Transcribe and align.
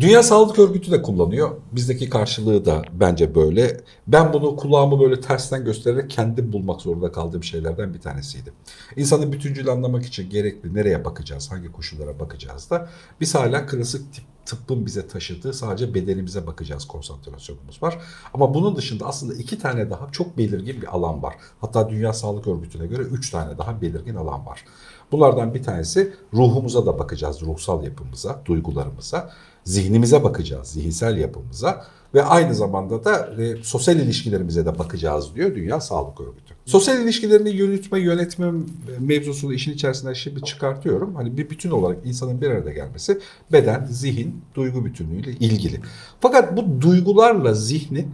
Dünya 0.00 0.22
Sağlık 0.22 0.58
Örgütü 0.58 0.90
de 0.90 1.02
kullanıyor. 1.02 1.50
Bizdeki 1.72 2.10
karşılığı 2.10 2.64
da 2.64 2.82
bence 2.92 3.34
böyle. 3.34 3.80
Ben 4.06 4.32
bunu 4.32 4.56
kulağımı 4.56 5.00
böyle 5.00 5.20
tersten 5.20 5.64
göstererek 5.64 6.10
kendim 6.10 6.52
bulmak 6.52 6.80
zorunda 6.80 7.12
kaldığım 7.12 7.44
şeylerden 7.44 7.94
bir 7.94 8.00
tanesiydi. 8.00 8.52
İnsanı 8.96 9.32
bütüncül 9.32 9.68
anlamak 9.68 10.06
için 10.06 10.30
gerekli 10.30 10.74
nereye 10.74 11.04
bakacağız, 11.04 11.50
hangi 11.50 11.72
koşullara 11.72 12.20
bakacağız 12.20 12.70
da 12.70 12.88
biz 13.20 13.34
hala 13.34 13.66
klasik 13.66 14.12
tip 14.12 14.24
tıbbın 14.46 14.86
bize 14.86 15.08
taşıdığı 15.08 15.52
sadece 15.52 15.94
bedenimize 15.94 16.46
bakacağız 16.46 16.84
konsantrasyonumuz 16.84 17.82
var. 17.82 17.98
Ama 18.34 18.54
bunun 18.54 18.76
dışında 18.76 19.06
aslında 19.06 19.34
iki 19.34 19.58
tane 19.58 19.90
daha 19.90 20.12
çok 20.12 20.38
belirgin 20.38 20.82
bir 20.82 20.94
alan 20.94 21.22
var. 21.22 21.34
Hatta 21.60 21.90
Dünya 21.90 22.12
Sağlık 22.12 22.46
Örgütü'ne 22.46 22.86
göre 22.86 23.02
üç 23.02 23.30
tane 23.30 23.58
daha 23.58 23.82
belirgin 23.82 24.14
alan 24.14 24.46
var. 24.46 24.64
Bunlardan 25.12 25.54
bir 25.54 25.62
tanesi 25.62 26.12
ruhumuza 26.34 26.86
da 26.86 26.98
bakacağız, 26.98 27.42
ruhsal 27.42 27.84
yapımıza, 27.84 28.42
duygularımıza. 28.44 29.30
Zihnimize 29.66 30.24
bakacağız, 30.24 30.68
zihinsel 30.68 31.18
yapımıza 31.18 31.84
ve 32.14 32.24
aynı 32.24 32.54
zamanda 32.54 33.04
da 33.04 33.42
e, 33.42 33.56
sosyal 33.62 33.96
ilişkilerimize 33.96 34.66
de 34.66 34.78
bakacağız 34.78 35.34
diyor 35.34 35.54
Dünya 35.54 35.80
Sağlık 35.80 36.20
Örgütü. 36.20 36.54
Sosyal 36.66 37.00
ilişkilerini 37.00 37.50
yürütme, 37.50 38.00
yönetme 38.00 38.52
mevzusunu 38.98 39.54
işin 39.54 39.72
içerisinden 39.72 40.12
şimdi 40.12 40.42
çıkartıyorum. 40.42 41.14
Hani 41.14 41.36
bir 41.36 41.50
bütün 41.50 41.70
olarak 41.70 41.98
insanın 42.04 42.40
bir 42.40 42.50
arada 42.50 42.72
gelmesi 42.72 43.18
beden, 43.52 43.86
zihin, 43.90 44.42
duygu 44.54 44.84
bütünlüğüyle 44.84 45.30
ilgili. 45.30 45.80
Fakat 46.20 46.56
bu 46.56 46.80
duygularla 46.80 47.54
zihni 47.54 48.08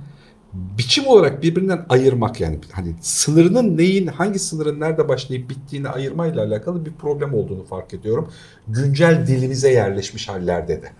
biçim 0.52 1.06
olarak 1.06 1.42
birbirinden 1.42 1.86
ayırmak 1.88 2.40
yani 2.40 2.58
hani 2.72 2.94
sınırının 3.00 3.76
neyin 3.76 4.06
hangi 4.06 4.38
sınırın 4.38 4.80
nerede 4.80 5.08
başlayıp 5.08 5.50
bittiğini 5.50 5.88
ayırmayla 5.88 6.44
alakalı 6.44 6.86
bir 6.86 6.92
problem 6.92 7.34
olduğunu 7.34 7.64
fark 7.64 7.94
ediyorum. 7.94 8.28
Güncel 8.68 9.26
dilimize 9.26 9.72
yerleşmiş 9.72 10.28
hallerde 10.28 10.82
de. 10.82 10.92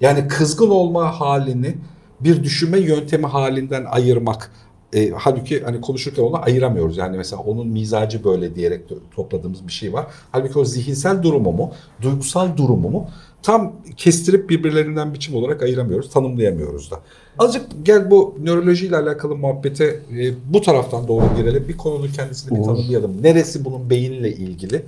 Yani 0.00 0.28
kızgın 0.28 0.70
olma 0.70 1.20
halini 1.20 1.74
bir 2.20 2.44
düşünme 2.44 2.78
yöntemi 2.78 3.26
halinden 3.26 3.84
ayırmak 3.84 4.50
e, 4.92 5.10
halbuki 5.10 5.62
hani 5.62 5.80
konuşurken 5.80 6.22
onu 6.22 6.42
ayıramıyoruz. 6.42 6.96
Yani 6.96 7.16
mesela 7.16 7.42
onun 7.42 7.68
mizacı 7.68 8.24
böyle 8.24 8.54
diyerek 8.54 8.80
topladığımız 9.14 9.66
bir 9.66 9.72
şey 9.72 9.92
var. 9.92 10.06
Halbuki 10.32 10.58
o 10.58 10.64
zihinsel 10.64 11.22
durumu 11.22 11.52
mu, 11.52 11.72
duygusal 12.02 12.56
durumu 12.56 12.90
mu 12.90 13.08
tam 13.42 13.72
kestirip 13.96 14.50
birbirlerinden 14.50 15.14
biçim 15.14 15.34
olarak 15.34 15.62
ayıramıyoruz, 15.62 16.10
tanımlayamıyoruz 16.10 16.90
da. 16.90 17.00
Azıcık 17.38 17.66
gel 17.82 18.10
bu 18.10 18.34
nörolojiyle 18.42 18.96
alakalı 18.96 19.36
muhabbete 19.36 19.84
e, 19.84 20.32
bu 20.52 20.60
taraftan 20.60 21.08
doğru 21.08 21.24
girelim. 21.36 21.64
Bir 21.68 21.76
konunun 21.76 22.08
kendisini 22.08 22.58
bir 22.58 22.64
tanımlayalım. 22.64 23.22
Neresi 23.22 23.64
bunun 23.64 23.90
beyinle 23.90 24.32
ilgili? 24.32 24.82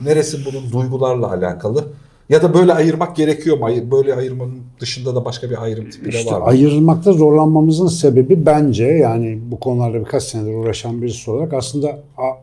Neresi 0.00 0.38
bunun 0.46 0.72
duygularla 0.72 1.32
alakalı? 1.32 1.84
Ya 2.28 2.42
da 2.42 2.54
böyle 2.54 2.72
ayırmak 2.72 3.16
gerekiyor 3.16 3.58
mu? 3.58 3.68
Böyle 3.90 4.14
ayırmanın 4.14 4.58
dışında 4.80 5.14
da 5.14 5.24
başka 5.24 5.50
bir 5.50 5.62
ayrım 5.62 5.90
tipi 5.90 6.12
de 6.12 6.18
işte 6.18 6.32
var 6.32 6.40
mı? 6.40 6.46
Ayırmakta 6.46 7.12
zorlanmamızın 7.12 7.86
sebebi 7.86 8.46
bence 8.46 8.84
yani 8.84 9.38
bu 9.50 9.60
konularla 9.60 10.00
birkaç 10.00 10.22
senedir 10.22 10.54
uğraşan 10.54 11.02
birisi 11.02 11.30
olarak 11.30 11.52
aslında 11.52 11.98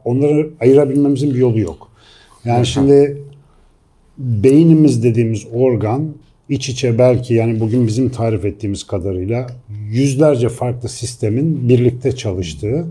onları 0.05 0.49
ayırabilmemizin 0.59 1.33
bir 1.33 1.39
yolu 1.39 1.59
yok. 1.59 1.87
Yani 2.45 2.65
şimdi 2.65 3.21
beynimiz 4.21 5.03
dediğimiz 5.03 5.47
organ 5.53 6.13
iç 6.49 6.69
içe 6.69 6.97
belki 6.97 7.33
yani 7.33 7.59
bugün 7.59 7.87
bizim 7.87 8.09
tarif 8.09 8.45
ettiğimiz 8.45 8.83
kadarıyla 8.83 9.47
yüzlerce 9.89 10.49
farklı 10.49 10.89
sistemin 10.89 11.69
birlikte 11.69 12.15
çalıştığı 12.15 12.85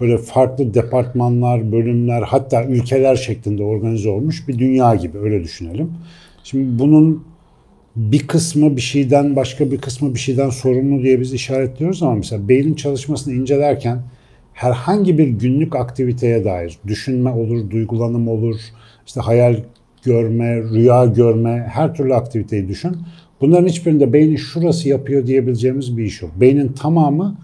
böyle 0.00 0.18
farklı 0.18 0.74
departmanlar, 0.74 1.72
bölümler 1.72 2.22
hatta 2.22 2.64
ülkeler 2.64 3.16
şeklinde 3.16 3.64
organize 3.64 4.10
olmuş 4.10 4.48
bir 4.48 4.58
dünya 4.58 4.94
gibi 4.94 5.18
öyle 5.18 5.42
düşünelim. 5.42 5.92
Şimdi 6.44 6.78
bunun 6.78 7.24
bir 7.96 8.26
kısmı 8.26 8.76
bir 8.76 8.80
şeyden 8.80 9.36
başka 9.36 9.70
bir 9.70 9.80
kısmı 9.80 10.14
bir 10.14 10.18
şeyden 10.18 10.50
sorumlu 10.50 11.02
diye 11.02 11.20
biz 11.20 11.32
işaretliyoruz 11.32 12.02
ama 12.02 12.14
mesela 12.14 12.48
beynin 12.48 12.74
çalışmasını 12.74 13.34
incelerken 13.34 14.02
herhangi 14.52 15.18
bir 15.18 15.28
günlük 15.28 15.76
aktiviteye 15.76 16.44
dair 16.44 16.78
düşünme 16.86 17.30
olur, 17.30 17.70
duygulanım 17.70 18.28
olur, 18.28 18.56
işte 19.06 19.20
hayal 19.20 19.56
görme, 20.02 20.62
rüya 20.62 21.04
görme, 21.04 21.66
her 21.72 21.94
türlü 21.94 22.14
aktiviteyi 22.14 22.68
düşün. 22.68 22.96
Bunların 23.40 23.68
hiçbirinde 23.68 24.12
beynin 24.12 24.36
şurası 24.36 24.88
yapıyor 24.88 25.26
diyebileceğimiz 25.26 25.96
bir 25.96 26.04
iş 26.04 26.22
yok. 26.22 26.30
Beynin 26.40 26.68
tamamı 26.68 27.36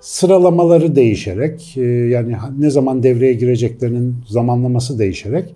sıralamaları 0.00 0.96
değişerek, 0.96 1.76
e, 1.76 1.82
yani 1.82 2.36
ne 2.58 2.70
zaman 2.70 3.02
devreye 3.02 3.32
gireceklerinin 3.32 4.14
zamanlaması 4.28 4.98
değişerek 4.98 5.54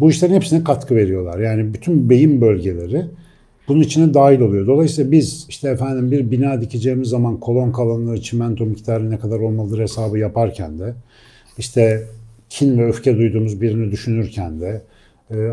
bu 0.00 0.10
işlerin 0.10 0.34
hepsine 0.34 0.64
katkı 0.64 0.96
veriyorlar. 0.96 1.38
Yani 1.38 1.74
bütün 1.74 2.10
beyin 2.10 2.40
bölgeleri 2.40 3.04
bunun 3.68 3.80
içine 3.80 4.14
dahil 4.14 4.40
oluyor. 4.40 4.66
Dolayısıyla 4.66 5.12
biz 5.12 5.46
işte 5.48 5.68
efendim 5.70 6.10
bir 6.10 6.30
bina 6.30 6.60
dikeceğimiz 6.60 7.08
zaman 7.08 7.40
kolon 7.40 7.72
kalınlığı, 7.72 8.20
çimento 8.20 8.66
miktarı 8.66 9.10
ne 9.10 9.18
kadar 9.18 9.38
olmalıdır 9.38 9.80
hesabı 9.80 10.18
yaparken 10.18 10.78
de 10.78 10.94
işte 11.58 12.02
kin 12.50 12.78
ve 12.78 12.86
öfke 12.86 13.16
duyduğumuz 13.16 13.60
birini 13.60 13.90
düşünürken 13.90 14.60
de 14.60 14.82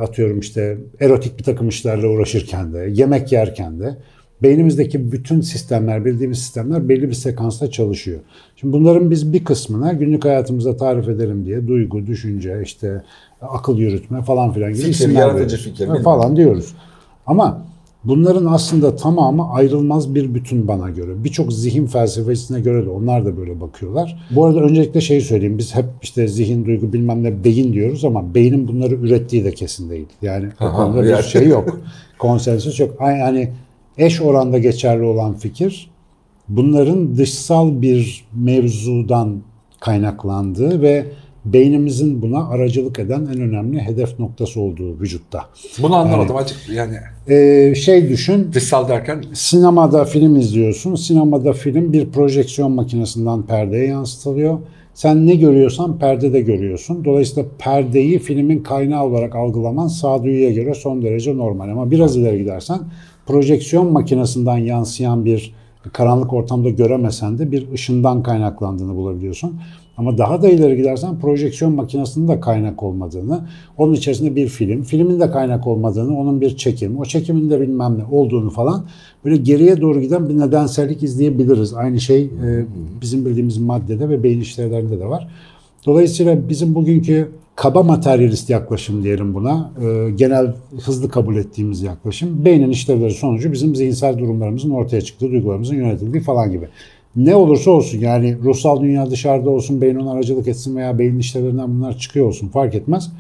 atıyorum 0.02 0.40
işte 0.40 0.78
erotik 1.00 1.40
bir 1.40 1.44
takım 1.44 1.70
işlerle 1.70 2.08
uğraşırken 2.08 2.74
de 2.74 2.90
yemek 2.94 3.32
yerken 3.32 3.80
de 3.80 3.98
beynimizdeki 4.44 5.12
bütün 5.12 5.42
sistemler, 5.42 6.06
bildiğimiz 6.06 6.40
sistemler 6.40 6.90
belli 6.90 7.10
bir 7.10 7.14
sekansta 7.14 7.72
çalışıyor. 7.72 8.20
Şimdi 8.56 8.74
bunların 8.74 9.12
biz 9.12 9.34
bir 9.34 9.44
kısmına 9.44 9.94
günlük 9.94 10.26
hayatımızda 10.26 10.78
tarif 10.78 11.10
edelim 11.10 11.46
diye 11.46 11.68
duygu, 11.68 12.08
düşünce, 12.08 12.62
işte 12.64 13.04
akıl 13.42 13.78
yürütme 13.78 14.22
falan 14.22 14.54
filan 14.54 14.70
gibi 14.70 14.78
fikir, 14.78 14.92
isimler 14.92 15.20
yaratıcı 15.20 15.58
fikir 15.58 16.04
falan 16.04 16.36
diyoruz. 16.36 16.74
Ama 17.26 17.66
bunların 18.04 18.46
aslında 18.46 18.96
tamamı 18.96 19.52
ayrılmaz 19.52 20.16
bir 20.16 20.34
bütün 20.34 20.68
bana 20.68 20.90
göre. 20.90 21.24
Birçok 21.24 21.54
zihin 21.54 21.86
felsefesine 21.86 22.62
göre 22.62 22.86
de 22.86 22.90
onlar 22.90 23.26
da 23.26 23.38
böyle 23.38 23.62
bakıyorlar. 23.62 24.28
Bu 24.32 24.46
arada 24.46 24.60
öncelikle 24.60 25.02
şey 25.02 25.22
söyleyeyim. 25.22 25.58
Biz 25.58 25.76
hep 25.76 25.86
işte 26.02 26.28
zihin, 26.28 26.66
duygu 26.66 26.94
bilmem 26.94 27.24
ne 27.24 27.44
beyin 27.44 27.74
diyoruz 27.74 28.06
ama 28.06 28.36
beynin 28.36 28.68
bunları 28.68 28.96
ürettiği 28.96 29.46
de 29.46 29.52
kesin 29.52 29.90
değil. 29.90 30.08
Yani 30.22 30.48
o 30.62 30.72
konuda 30.72 31.04
bir 31.04 31.24
şey 31.24 31.48
yok. 31.48 31.82
Konsensüs 32.20 32.80
yok. 32.80 32.96
Yani 33.02 33.50
eş 33.98 34.22
oranda 34.22 34.58
geçerli 34.58 35.04
olan 35.04 35.34
fikir 35.34 35.90
bunların 36.50 37.18
dışsal 37.18 37.82
bir 37.82 38.26
mevzudan 38.36 39.42
kaynaklandığı 39.80 40.82
ve 40.82 41.06
beynimizin 41.54 42.22
buna 42.22 42.50
aracılık 42.50 43.00
eden 43.00 43.20
en 43.20 43.42
önemli 43.42 43.82
hedef 43.82 44.20
noktası 44.20 44.62
olduğu 44.62 45.00
vücutta. 45.00 45.46
Bunu 45.82 45.96
anlamadım 45.96 46.36
yani, 46.36 46.44
açık 46.44 46.58
yani. 46.70 46.98
E, 47.30 47.76
şey 47.76 48.10
düşün. 48.10 48.54
Dışsal 48.54 48.90
derken? 48.90 49.24
Sinemada 49.34 50.06
film 50.06 50.36
izliyorsun. 50.36 50.96
Sinemada 50.96 51.54
film 51.54 51.94
bir 51.94 52.10
projeksiyon 52.10 52.72
makinesinden 52.72 53.42
perdeye 53.42 53.88
yansıtılıyor. 53.88 54.60
Sen 54.94 55.28
ne 55.28 55.36
görüyorsan 55.36 56.00
perdede 56.00 56.42
görüyorsun. 56.42 57.06
Dolayısıyla 57.06 57.50
perdeyi 57.60 58.20
filmin 58.20 58.64
kaynağı 58.64 59.06
olarak 59.06 59.36
algılaman 59.36 59.88
sağduyuya 59.88 60.52
göre 60.52 60.74
son 60.74 61.02
derece 61.02 61.38
normal. 61.38 61.70
Ama 61.70 61.92
biraz 61.92 62.18
ileri 62.18 62.38
gidersen 62.38 62.80
projeksiyon 63.26 63.92
makinesinden 63.92 64.58
yansıyan 64.58 65.26
bir 65.26 65.54
karanlık 65.94 66.34
ortamda 66.34 66.70
göremesen 66.70 67.40
de 67.40 67.52
bir 67.52 67.72
ışından 67.72 68.24
kaynaklandığını 68.24 68.96
bulabiliyorsun. 68.96 69.60
Ama 69.98 70.18
daha 70.18 70.42
da 70.42 70.50
ileri 70.50 70.78
gidersen 70.78 71.20
projeksiyon 71.20 71.76
makinesinin 71.76 72.28
de 72.28 72.40
kaynak 72.40 72.84
olmadığını, 72.84 73.42
onun 73.78 73.94
içerisinde 73.94 74.36
bir 74.36 74.48
film, 74.48 74.84
filmin 74.84 75.20
de 75.20 75.32
kaynak 75.32 75.68
olmadığını, 75.68 76.20
onun 76.20 76.42
bir 76.42 76.58
çekim, 76.58 77.00
o 77.00 77.06
çekimin 77.06 77.50
de 77.50 77.62
bilmem 77.62 78.00
ne 78.00 78.16
olduğunu 78.16 78.50
falan 78.50 78.86
böyle 79.26 79.38
geriye 79.38 79.82
doğru 79.82 80.02
giden 80.02 80.30
bir 80.30 80.38
nedensellik 80.40 81.04
izleyebiliriz. 81.04 81.74
Aynı 81.74 82.00
şey 82.00 82.24
e, 82.24 82.66
bizim 83.02 83.26
bildiğimiz 83.26 83.58
maddede 83.58 84.10
ve 84.10 84.24
beyin 84.24 84.42
işlevlerinde 84.42 85.00
de 85.00 85.06
var. 85.06 85.28
Dolayısıyla 85.86 86.50
bizim 86.50 86.76
bugünkü 86.76 87.32
kaba 87.56 87.84
materyalist 87.84 88.50
yaklaşım 88.50 89.04
diyelim 89.04 89.34
buna. 89.34 89.72
E, 89.82 90.12
genel 90.12 90.54
hızlı 90.86 91.10
kabul 91.10 91.36
ettiğimiz 91.36 91.82
yaklaşım. 91.82 92.46
Beynin 92.46 92.70
işlevleri 92.70 93.12
sonucu 93.12 93.52
bizim 93.52 93.76
zihinsel 93.76 94.18
durumlarımızın 94.18 94.70
ortaya 94.70 95.02
çıktığı, 95.02 95.32
duygularımızın 95.32 95.76
yönetildiği 95.76 96.24
falan 96.24 96.52
gibi. 96.52 96.68
Ne 97.16 97.36
olursa 97.36 97.72
olsun 97.72 98.00
yani 98.00 98.38
ruhsal 98.44 98.82
dünya 98.82 99.10
dışarıda 99.10 99.50
olsun, 99.50 99.82
beyin 99.82 99.96
ona 99.96 100.12
aracılık 100.12 100.48
etsin 100.48 100.76
veya 100.76 101.00
beyin 101.00 101.20
işlevlerinden 101.20 101.70
bunlar 101.70 101.98
çıkıyor 101.98 102.28
olsun 102.28 102.48
fark 102.48 102.76
etmez. 102.76 103.12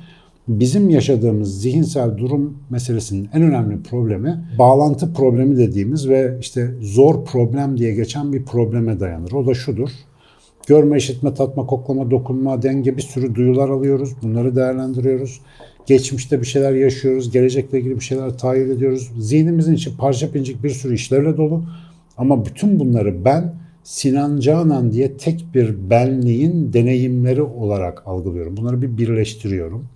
Bizim 0.47 0.89
yaşadığımız 0.89 1.61
zihinsel 1.61 2.17
durum 2.17 2.57
meselesinin 2.69 3.29
en 3.33 3.41
önemli 3.41 3.83
problemi 3.83 4.45
bağlantı 4.59 5.13
problemi 5.13 5.57
dediğimiz 5.57 6.09
ve 6.09 6.37
işte 6.41 6.71
zor 6.81 7.25
problem 7.25 7.77
diye 7.77 7.93
geçen 7.93 8.33
bir 8.33 8.45
probleme 8.45 8.99
dayanır. 8.99 9.31
O 9.31 9.47
da 9.47 9.53
şudur. 9.53 9.89
Görme, 10.67 10.97
işitme, 10.97 11.33
tatma, 11.33 11.65
koklama, 11.65 12.11
dokunma, 12.11 12.61
denge 12.61 12.97
bir 12.97 13.01
sürü 13.01 13.35
duyular 13.35 13.69
alıyoruz. 13.69 14.09
Bunları 14.23 14.55
değerlendiriyoruz. 14.55 15.41
Geçmişte 15.85 16.41
bir 16.41 16.45
şeyler 16.45 16.73
yaşıyoruz. 16.73 17.31
Gelecekle 17.31 17.79
ilgili 17.79 17.95
bir 17.95 18.01
şeyler 18.01 18.37
tahayyül 18.37 18.69
ediyoruz. 18.69 19.11
Zihnimizin 19.19 19.73
içi 19.73 19.97
parça 19.97 20.31
pincik 20.31 20.63
bir 20.63 20.69
sürü 20.69 20.95
işlerle 20.95 21.37
dolu. 21.37 21.63
Ama 22.17 22.45
bütün 22.45 22.79
bunları 22.79 23.25
ben 23.25 23.53
Sinan 23.87 24.39
Canan 24.39 24.91
diye 24.91 25.17
tek 25.17 25.45
bir 25.53 25.89
benliğin 25.89 26.73
deneyimleri 26.73 27.41
olarak 27.41 28.07
algılıyorum. 28.07 28.57
Bunları 28.57 28.81
bir 28.81 28.97
birleştiriyorum. 28.97 29.87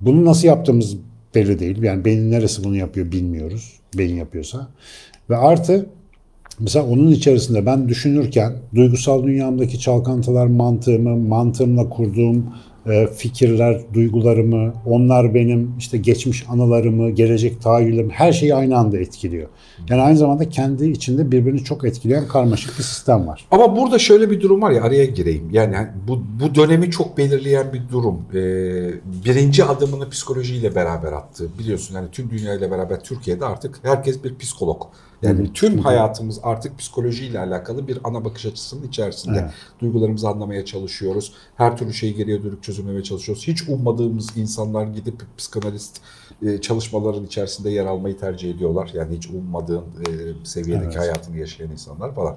Bunu 0.00 0.24
nasıl 0.24 0.48
yaptığımız 0.48 0.96
belli 1.34 1.58
değil. 1.58 1.82
Yani 1.82 2.04
beynin 2.04 2.30
neresi 2.30 2.64
bunu 2.64 2.76
yapıyor 2.76 3.12
bilmiyoruz. 3.12 3.72
Beyin 3.98 4.16
yapıyorsa. 4.16 4.68
Ve 5.30 5.36
artı 5.36 5.86
mesela 6.60 6.86
onun 6.86 7.10
içerisinde 7.10 7.66
ben 7.66 7.88
düşünürken 7.88 8.52
duygusal 8.74 9.24
dünyamdaki 9.24 9.78
çalkantılar 9.78 10.46
mantığımı, 10.46 11.16
mantığımla 11.16 11.88
kurduğum 11.88 12.54
fikirler, 13.14 13.80
duygularımı, 13.94 14.74
onlar 14.86 15.34
benim 15.34 15.74
işte 15.78 15.98
geçmiş 15.98 16.44
anılarımı, 16.48 17.10
gelecek 17.10 17.62
tahayyüllerimi 17.62 18.12
her 18.12 18.32
şeyi 18.32 18.54
aynı 18.54 18.78
anda 18.78 18.98
etkiliyor. 18.98 19.48
Yani 19.88 20.02
aynı 20.02 20.16
zamanda 20.16 20.48
kendi 20.48 20.90
içinde 20.90 21.32
birbirini 21.32 21.64
çok 21.64 21.84
etkileyen 21.84 22.28
karmaşık 22.28 22.78
bir 22.78 22.82
sistem 22.82 23.26
var. 23.26 23.46
Ama 23.50 23.76
burada 23.76 23.98
şöyle 23.98 24.30
bir 24.30 24.40
durum 24.40 24.62
var 24.62 24.70
ya 24.70 24.82
araya 24.82 25.04
gireyim. 25.04 25.48
Yani 25.52 25.76
bu, 26.08 26.22
bu 26.40 26.54
dönemi 26.54 26.90
çok 26.90 27.18
belirleyen 27.18 27.72
bir 27.72 27.82
durum. 27.92 28.22
Ee, 28.34 28.90
birinci 29.24 29.64
adımını 29.64 30.10
psikolojiyle 30.10 30.74
beraber 30.74 31.12
attı. 31.12 31.48
Biliyorsun 31.58 31.94
yani 31.94 32.08
tüm 32.12 32.30
dünyayla 32.30 32.70
beraber 32.70 33.00
Türkiye'de 33.00 33.44
artık 33.44 33.78
herkes 33.82 34.24
bir 34.24 34.38
psikolog. 34.38 34.82
Yani 35.22 35.52
tüm 35.52 35.78
hayatımız 35.78 36.40
artık 36.42 36.78
psikolojiyle 36.78 37.38
alakalı 37.38 37.88
bir 37.88 37.98
ana 38.04 38.24
bakış 38.24 38.46
açısının 38.46 38.88
içerisinde. 38.88 39.38
Evet. 39.38 39.50
Duygularımızı 39.80 40.28
anlamaya 40.28 40.64
çalışıyoruz. 40.64 41.32
Her 41.56 41.76
türlü 41.76 41.94
şeyi 41.94 42.14
geriye 42.14 42.42
dönük 42.42 42.62
çözümlemeye 42.62 43.02
çalışıyoruz. 43.02 43.46
Hiç 43.46 43.68
ummadığımız 43.68 44.36
insanlar 44.36 44.86
gidip 44.86 45.22
psikanalist 45.38 46.00
e, 46.42 46.60
çalışmaların 46.60 47.24
içerisinde 47.24 47.70
yer 47.70 47.86
almayı 47.86 48.18
tercih 48.18 48.50
ediyorlar. 48.50 48.90
Yani 48.94 49.16
hiç 49.16 49.26
ummadığın 49.26 49.78
e, 49.82 50.10
seviyedeki 50.44 50.86
Evet. 50.86 50.98
hayatını 50.98 51.38
yaşayan 51.38 51.70
insanlar 51.70 52.14
falan. 52.14 52.36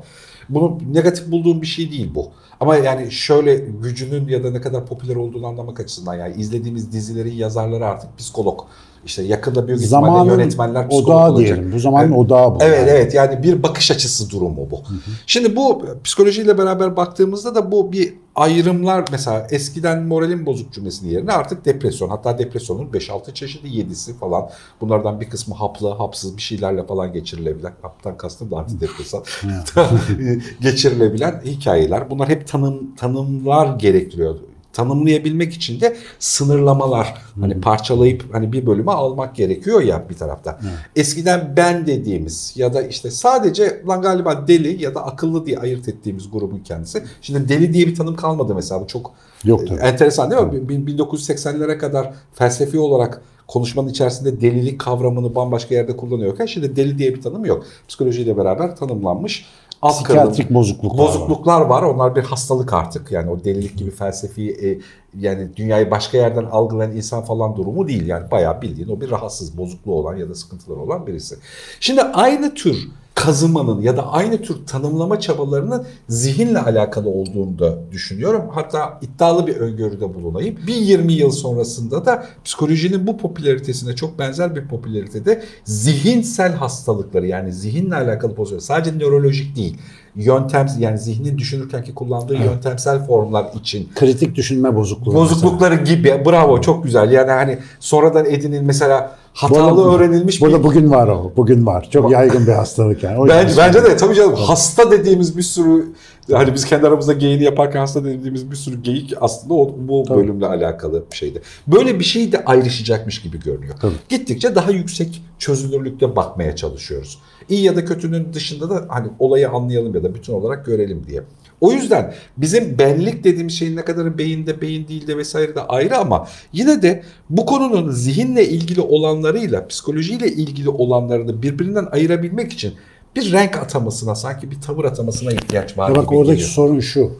Bunu 0.49 0.77
negatif 0.93 1.31
bulduğum 1.31 1.61
bir 1.61 1.67
şey 1.67 1.91
değil 1.91 2.11
bu. 2.15 2.31
Ama 2.63 2.75
yani 2.75 3.11
şöyle 3.11 3.55
gücünün 3.55 4.27
ya 4.27 4.43
da 4.43 4.51
ne 4.51 4.61
kadar 4.61 4.85
popüler 4.85 5.15
olduğunu 5.15 5.47
anlamak 5.47 5.79
açısından 5.79 6.13
yani 6.15 6.35
izlediğimiz 6.35 6.91
dizilerin 6.91 7.33
yazarları 7.33 7.85
artık 7.85 8.17
psikolog. 8.17 8.59
İşte 9.05 9.23
yakında 9.23 9.67
büyük 9.67 9.81
ihtimalle 9.81 10.05
Zamanın 10.05 10.29
yönetmenler 10.31 10.89
psikolog 10.89 11.07
odağı 11.09 11.31
olacak. 11.31 11.55
diyelim. 11.57 11.73
Bu 11.75 11.79
zamanın 11.79 12.07
Evet. 12.07 12.17
odağı 12.17 12.55
bu. 12.55 12.57
Evet 12.61 12.79
yani. 12.79 12.89
evet 12.89 13.13
yani 13.13 13.43
bir 13.43 13.63
bakış 13.63 13.91
açısı 13.91 14.29
durumu 14.29 14.71
bu. 14.71 14.79
Şimdi 15.27 15.55
bu 15.55 15.85
psikolojiyle 16.03 16.57
beraber 16.57 16.97
baktığımızda 16.97 17.55
da 17.55 17.71
bu 17.71 17.91
bir 17.91 18.13
ayrımlar 18.35 19.05
mesela 19.11 19.47
eskiden 19.51 20.03
moralin 20.03 20.45
bozuk 20.45 20.73
cümlesinin 20.73 21.11
yerine 21.11 21.31
artık 21.31 21.65
depresyon 21.65 22.09
hatta 22.09 22.37
depresyonun 22.37 22.85
5-6 22.85 23.33
çeşidi 23.33 23.67
7'si 23.67 24.13
falan. 24.13 24.49
Bunlardan 24.81 25.21
bir 25.21 25.29
kısmı 25.29 25.55
haplı 25.55 25.89
hapsız 25.89 26.37
bir 26.37 26.41
şeylerle 26.41 26.85
falan 26.85 27.13
geçirilebilen 27.13 27.73
haptan 27.81 28.17
kastım 28.17 28.51
da 28.51 28.57
antidepresan 28.57 29.23
geçirilebilen 30.61 31.41
hikayeler. 31.45 32.09
Bunlar 32.09 32.29
hep 32.29 32.47
tanım 32.47 32.95
tanımlar 32.95 33.75
gerektiriyor 33.79 34.35
tanımlayabilmek 34.73 35.53
için 35.53 35.81
de 35.81 35.97
sınırlamalar 36.19 37.13
hani 37.39 37.61
parçalayıp 37.61 38.33
hani 38.33 38.51
bir 38.51 38.65
bölüme 38.65 38.91
almak 38.91 39.35
gerekiyor 39.35 39.81
ya 39.81 40.05
bir 40.09 40.15
tarafta. 40.15 40.59
Eskiden 40.95 41.53
ben 41.57 41.87
dediğimiz 41.87 42.53
ya 42.55 42.73
da 42.73 42.81
işte 42.81 43.11
sadece 43.11 43.81
lan 43.87 44.01
galiba 44.01 44.47
deli 44.47 44.83
ya 44.83 44.95
da 44.95 45.05
akıllı 45.05 45.45
diye 45.45 45.59
ayırt 45.59 45.87
ettiğimiz 45.87 46.31
grubun 46.31 46.59
kendisi. 46.59 47.03
Şimdi 47.21 47.49
deli 47.49 47.73
diye 47.73 47.87
bir 47.87 47.95
tanım 47.95 48.15
kalmadı 48.15 48.55
mesela 48.55 48.81
bu 48.81 48.87
çok 48.87 49.11
Yok 49.43 49.67
tabii. 49.67 49.79
enteresan 49.79 50.31
değil 50.31 50.41
mi? 50.41 50.69
Bin- 50.69 50.97
1980'lere 50.97 51.77
kadar 51.77 52.13
felsefi 52.33 52.79
olarak 52.79 53.21
konuşmanın 53.47 53.89
içerisinde 53.89 54.41
delilik 54.41 54.79
kavramını 54.79 55.35
bambaşka 55.35 55.75
yerde 55.75 55.97
kullanıyorken 55.97 56.45
şimdi 56.45 56.75
deli 56.75 56.97
diye 56.97 57.15
bir 57.15 57.21
tanım 57.21 57.45
yok. 57.45 57.65
Psikolojiyle 57.87 58.37
beraber 58.37 58.75
tanımlanmış. 58.75 59.45
alt 59.81 59.95
Psikiyatrik 59.95 60.47
kırılım- 60.47 60.53
bozukluklar 60.53 60.99
var. 61.03 61.07
bozukluklar 61.07 61.61
var. 61.61 61.83
Onlar 61.83 62.15
bir 62.15 62.21
hastalık 62.23 62.73
artık. 62.73 63.11
Yani 63.11 63.29
o 63.31 63.43
delilik 63.43 63.77
gibi 63.77 63.91
felsefi 63.91 64.51
e, 64.51 64.79
yani 65.19 65.55
dünyayı 65.55 65.91
başka 65.91 66.17
yerden 66.17 66.43
algılayan 66.45 66.91
insan 66.95 67.21
falan 67.23 67.55
durumu 67.55 67.87
değil. 67.87 68.07
Yani 68.07 68.31
bayağı 68.31 68.61
bildiğin 68.61 68.89
o 68.89 69.01
bir 69.01 69.11
rahatsız, 69.11 69.57
bozukluğu 69.57 69.93
olan 69.93 70.15
ya 70.15 70.29
da 70.29 70.35
sıkıntıları 70.35 70.79
olan 70.79 71.07
birisi. 71.07 71.35
Şimdi 71.79 72.01
aynı 72.01 72.53
tür 72.53 72.87
kazımanın 73.23 73.81
ya 73.81 73.97
da 73.97 74.11
aynı 74.11 74.41
tür 74.41 74.65
tanımlama 74.65 75.19
çabalarının 75.19 75.85
zihinle 76.09 76.59
alakalı 76.59 77.09
olduğunu 77.09 77.59
da 77.59 77.91
düşünüyorum. 77.91 78.41
Hatta 78.53 78.99
iddialı 79.01 79.47
bir 79.47 79.55
öngörüde 79.55 80.13
bulunayım. 80.13 80.57
Bir 80.67 80.75
20 80.75 81.13
yıl 81.13 81.31
sonrasında 81.31 82.05
da 82.05 82.25
psikolojinin 82.45 83.07
bu 83.07 83.17
popülaritesine 83.17 83.95
çok 83.95 84.19
benzer 84.19 84.55
bir 84.55 84.67
popülaritede 84.67 85.43
zihinsel 85.63 86.53
hastalıkları 86.53 87.27
yani 87.27 87.53
zihinle 87.53 87.95
alakalı 87.95 88.35
pozisyon 88.35 88.59
sadece 88.59 88.97
nörolojik 88.99 89.55
değil 89.55 89.77
yöntem 90.15 90.67
yani 90.79 90.97
zihnin 90.99 91.37
düşünürkenki 91.37 91.93
kullandığı 91.93 92.35
yöntemsel 92.35 93.05
formlar 93.05 93.45
için 93.59 93.89
Kritik 93.95 94.35
düşünme 94.35 94.75
bozukluğu. 94.75 95.13
bozuklukları 95.13 95.75
gibi 95.75 96.23
bravo 96.25 96.61
çok 96.61 96.83
güzel 96.83 97.11
yani 97.11 97.31
hani 97.31 97.59
sonradan 97.79 98.25
edinil 98.25 98.61
mesela 98.61 99.15
hatalı 99.33 99.77
Bu 99.77 99.95
öğrenilmiş 99.95 100.41
Burada 100.41 100.59
bir 100.59 100.63
bugün 100.63 100.91
var 100.91 101.07
o. 101.07 101.31
Bugün 101.37 101.65
var. 101.65 101.87
Çok 101.91 102.11
yaygın 102.11 102.47
bir 102.47 102.51
hastalık 102.51 103.03
yani. 103.03 103.19
O 103.19 103.27
Bence, 103.27 103.47
yüzden 103.47 103.67
bence 103.67 103.83
de 103.83 103.97
tabii 103.97 104.15
canım 104.15 104.35
hasta 104.35 104.91
dediğimiz 104.91 105.37
bir 105.37 105.43
sürü 105.43 105.93
hani 106.31 106.53
biz 106.53 106.65
kendi 106.65 106.87
aramızda 106.87 107.13
geyini 107.13 107.43
yaparken 107.43 107.79
hasta 107.79 108.05
dediğimiz 108.05 108.51
bir 108.51 108.55
sürü 108.55 108.81
geyik 108.81 109.13
aslında 109.21 109.53
o, 109.53 109.75
bu 109.77 110.03
Tabii. 110.07 110.17
bölümle 110.19 110.45
alakalı 110.45 111.03
bir 111.11 111.15
şeydi. 111.15 111.41
Böyle 111.67 111.99
bir 111.99 112.03
şey 112.03 112.31
de 112.31 112.45
ayrışacakmış 112.45 113.21
gibi 113.21 113.39
görünüyor. 113.39 113.75
Tabii. 113.81 113.93
Gittikçe 114.09 114.55
daha 114.55 114.71
yüksek 114.71 115.23
çözünürlükte 115.39 116.15
bakmaya 116.15 116.55
çalışıyoruz. 116.55 117.19
İyi 117.49 117.63
ya 117.63 117.75
da 117.75 117.85
kötünün 117.85 118.33
dışında 118.33 118.69
da 118.69 118.85
hani 118.89 119.07
olayı 119.19 119.49
anlayalım 119.49 119.95
ya 119.95 120.03
da 120.03 120.15
bütün 120.15 120.33
olarak 120.33 120.65
görelim 120.65 121.03
diye. 121.07 121.23
O 121.63 121.71
yüzden 121.71 122.13
bizim 122.37 122.79
benlik 122.79 123.23
dediğimiz 123.23 123.53
şeyin 123.53 123.75
ne 123.75 123.81
kadarı 123.81 124.17
beyinde, 124.17 124.61
beyin 124.61 124.87
değil 124.87 125.07
de 125.07 125.17
vesaire 125.17 125.55
de 125.55 125.61
ayrı 125.61 125.97
ama 125.97 126.27
yine 126.53 126.81
de 126.81 127.03
bu 127.29 127.45
konunun 127.45 127.91
zihinle 127.91 128.47
ilgili 128.49 128.81
olanlarıyla, 128.81 129.67
psikolojiyle 129.67 130.27
ilgili 130.27 130.69
olanlarını 130.69 131.43
birbirinden 131.43 131.87
ayırabilmek 131.91 132.53
için 132.53 132.73
bir 133.15 133.31
renk 133.31 133.57
atamasına, 133.57 134.15
sanki 134.15 134.51
bir 134.51 134.61
tavır 134.61 134.85
atamasına 134.85 135.31
ihtiyaç 135.31 135.77
var 135.77 135.89
Ya 135.89 135.95
bak 135.95 136.09
gibi 136.09 136.15
oradaki 136.15 136.35
geliyor. 136.35 136.49
sorun 136.49 136.79
şu. 136.79 137.11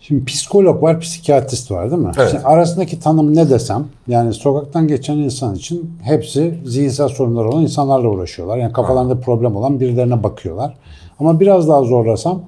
Şimdi 0.00 0.24
psikolog 0.24 0.82
var, 0.82 1.00
psikiyatrist 1.00 1.70
var 1.70 1.90
değil 1.90 2.02
mi? 2.02 2.10
Evet. 2.18 2.30
Şimdi 2.30 2.44
arasındaki 2.44 3.00
tanım 3.00 3.36
ne 3.36 3.50
desem, 3.50 3.86
yani 4.08 4.34
sokaktan 4.34 4.88
geçen 4.88 5.16
insan 5.16 5.54
için 5.54 5.90
hepsi 6.02 6.54
zihinsel 6.64 7.08
sorunlar 7.08 7.44
olan 7.44 7.62
insanlarla 7.62 8.08
uğraşıyorlar. 8.08 8.58
Yani 8.58 8.72
kafalarında 8.72 9.20
problem 9.20 9.56
olan 9.56 9.80
birilerine 9.80 10.22
bakıyorlar. 10.22 10.74
Ama 11.20 11.40
biraz 11.40 11.68
daha 11.68 11.82
zorlasam, 11.82 12.42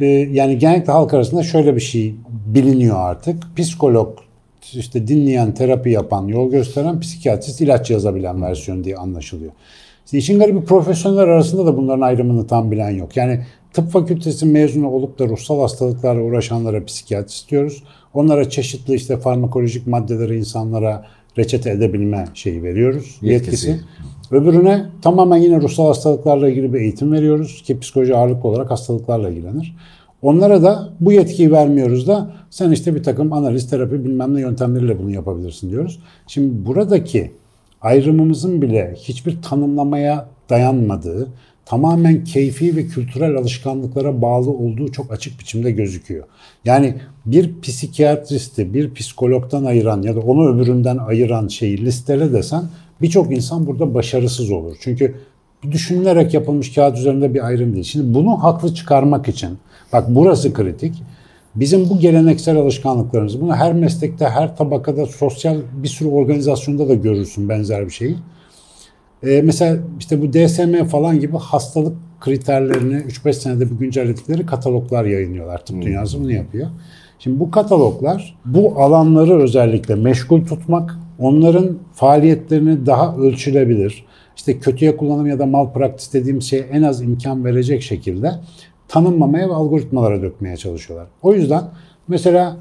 yani 0.00 0.58
genellikle 0.58 0.92
halk 0.92 1.14
arasında 1.14 1.42
şöyle 1.42 1.76
bir 1.76 1.80
şey 1.80 2.14
biliniyor 2.46 2.96
artık. 2.98 3.56
Psikolog 3.56 4.18
işte 4.72 5.08
dinleyen, 5.08 5.54
terapi 5.54 5.90
yapan, 5.90 6.26
yol 6.26 6.50
gösteren, 6.50 7.00
psikiyatrist 7.00 7.60
ilaç 7.60 7.90
yazabilen 7.90 8.42
versiyon 8.42 8.84
diye 8.84 8.96
anlaşılıyor. 8.96 9.52
İşte 10.04 10.18
işin 10.18 10.38
garibi 10.38 10.64
profesyoneller 10.64 11.28
arasında 11.28 11.66
da 11.66 11.76
bunların 11.76 12.00
ayrımını 12.00 12.46
tam 12.46 12.70
bilen 12.70 12.90
yok. 12.90 13.16
Yani 13.16 13.40
tıp 13.72 13.90
fakültesi 13.90 14.46
mezunu 14.46 14.88
olup 14.88 15.18
da 15.18 15.28
ruhsal 15.28 15.60
hastalıklarla 15.60 16.22
uğraşanlara 16.22 16.84
psikiyatrist 16.84 17.50
diyoruz. 17.50 17.82
Onlara 18.14 18.50
çeşitli 18.50 18.94
işte 18.94 19.16
farmakolojik 19.16 19.86
maddeleri 19.86 20.38
insanlara 20.38 21.06
reçete 21.38 21.70
edebilme 21.70 22.24
şeyi 22.34 22.62
veriyoruz. 22.62 23.18
Yetkisi. 23.22 23.70
Yetkisi. 23.70 23.86
Öbürüne 24.32 24.86
tamamen 25.02 25.36
yine 25.36 25.60
ruhsal 25.60 25.86
hastalıklarla 25.86 26.48
ilgili 26.48 26.72
bir 26.74 26.80
eğitim 26.80 27.12
veriyoruz 27.12 27.62
ki 27.62 27.80
psikoloji 27.80 28.16
ağırlıklı 28.16 28.48
olarak 28.48 28.70
hastalıklarla 28.70 29.30
ilgilenir. 29.30 29.76
Onlara 30.22 30.62
da 30.62 30.88
bu 31.00 31.12
yetkiyi 31.12 31.52
vermiyoruz 31.52 32.06
da 32.06 32.30
sen 32.50 32.70
işte 32.70 32.94
bir 32.94 33.02
takım 33.02 33.32
analiz, 33.32 33.70
terapi 33.70 34.04
bilmem 34.04 34.34
ne 34.34 34.40
yöntemleriyle 34.40 34.98
bunu 34.98 35.10
yapabilirsin 35.10 35.70
diyoruz. 35.70 35.98
Şimdi 36.26 36.66
buradaki 36.66 37.30
ayrımımızın 37.80 38.62
bile 38.62 38.94
hiçbir 38.98 39.42
tanımlamaya 39.42 40.28
dayanmadığı, 40.50 41.28
tamamen 41.64 42.24
keyfi 42.24 42.76
ve 42.76 42.86
kültürel 42.86 43.36
alışkanlıklara 43.36 44.22
bağlı 44.22 44.50
olduğu 44.50 44.92
çok 44.92 45.12
açık 45.12 45.40
biçimde 45.40 45.70
gözüküyor. 45.70 46.24
Yani 46.64 46.94
bir 47.26 47.60
psikiyatristi 47.60 48.74
bir 48.74 48.94
psikologdan 48.94 49.64
ayıran 49.64 50.02
ya 50.02 50.16
da 50.16 50.20
onu 50.20 50.54
öbüründen 50.54 50.98
ayıran 50.98 51.48
şeyi 51.48 51.84
listele 51.84 52.32
desen 52.32 52.64
birçok 53.02 53.32
insan 53.32 53.66
burada 53.66 53.94
başarısız 53.94 54.50
olur. 54.50 54.76
Çünkü 54.80 55.14
düşünülerek 55.70 56.34
yapılmış 56.34 56.74
kağıt 56.74 56.98
üzerinde 56.98 57.34
bir 57.34 57.46
ayrım 57.46 57.72
değil. 57.72 57.84
Şimdi 57.84 58.14
bunu 58.14 58.42
haklı 58.42 58.74
çıkarmak 58.74 59.28
için, 59.28 59.58
bak 59.92 60.04
burası 60.08 60.52
kritik. 60.52 61.02
Bizim 61.54 61.90
bu 61.90 61.98
geleneksel 61.98 62.56
alışkanlıklarımız, 62.56 63.40
bunu 63.40 63.54
her 63.54 63.72
meslekte, 63.72 64.28
her 64.28 64.56
tabakada, 64.56 65.06
sosyal 65.06 65.60
bir 65.82 65.88
sürü 65.88 66.08
organizasyonda 66.08 66.88
da 66.88 66.94
görürsün 66.94 67.48
benzer 67.48 67.86
bir 67.86 67.90
şeyi. 67.90 68.16
Ee, 69.26 69.42
mesela 69.42 69.78
işte 69.98 70.22
bu 70.22 70.32
DSM 70.32 70.84
falan 70.84 71.20
gibi 71.20 71.36
hastalık 71.36 71.96
kriterlerini 72.20 72.94
3-5 72.94 73.32
senede 73.32 73.70
bir 73.70 73.74
güncelledikleri 73.74 74.46
kataloglar 74.46 75.04
yayınlıyorlar. 75.04 75.64
Tıp 75.64 75.82
dünyası 75.82 76.20
bunu 76.20 76.32
yapıyor. 76.32 76.68
Şimdi 77.18 77.40
bu 77.40 77.50
kataloglar 77.50 78.38
bu 78.44 78.82
alanları 78.82 79.42
özellikle 79.42 79.94
meşgul 79.94 80.44
tutmak, 80.46 80.98
onların 81.22 81.78
faaliyetlerini 81.92 82.86
daha 82.86 83.16
ölçülebilir, 83.16 84.04
işte 84.36 84.58
kötüye 84.58 84.96
kullanım 84.96 85.26
ya 85.26 85.38
da 85.38 85.46
malpraktis 85.46 86.12
dediğim 86.12 86.42
şeye 86.42 86.62
en 86.62 86.82
az 86.82 87.02
imkan 87.02 87.44
verecek 87.44 87.82
şekilde 87.82 88.32
tanımlamaya 88.88 89.48
ve 89.48 89.54
algoritmalara 89.54 90.22
dökmeye 90.22 90.56
çalışıyorlar. 90.56 91.08
O 91.22 91.34
yüzden 91.34 91.64
mesela 92.08 92.56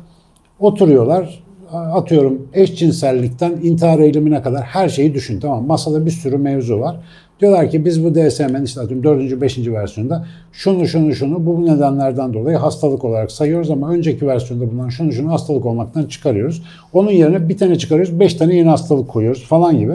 oturuyorlar 0.59 1.43
atıyorum 1.73 2.47
eşcinsellikten 2.53 3.51
intihar 3.51 3.99
eylemine 3.99 4.41
kadar 4.41 4.61
her 4.61 4.89
şeyi 4.89 5.13
düşün 5.13 5.39
tamam 5.39 5.67
masada 5.67 6.05
bir 6.05 6.11
sürü 6.11 6.37
mevzu 6.37 6.79
var. 6.79 6.97
Diyorlar 7.41 7.69
ki 7.69 7.85
biz 7.85 8.03
bu 8.03 8.15
DSM'nin 8.15 8.65
işte 8.65 8.81
atıyorum 8.81 9.03
4. 9.03 9.41
5. 9.41 9.57
versiyonda 9.57 10.25
şunu 10.51 10.87
şunu 10.87 11.15
şunu 11.15 11.45
bu 11.45 11.65
nedenlerden 11.65 12.33
dolayı 12.33 12.57
hastalık 12.57 13.05
olarak 13.05 13.31
sayıyoruz 13.31 13.71
ama 13.71 13.89
önceki 13.89 14.27
versiyonda 14.27 14.71
bulunan 14.71 14.89
şunu 14.89 15.11
şunu 15.11 15.31
hastalık 15.31 15.65
olmaktan 15.65 16.03
çıkarıyoruz. 16.03 16.63
Onun 16.93 17.11
yerine 17.11 17.49
bir 17.49 17.57
tane 17.57 17.77
çıkarıyoruz 17.77 18.19
5 18.19 18.33
tane 18.33 18.55
yeni 18.55 18.69
hastalık 18.69 19.07
koyuyoruz 19.07 19.43
falan 19.43 19.79
gibi. 19.79 19.93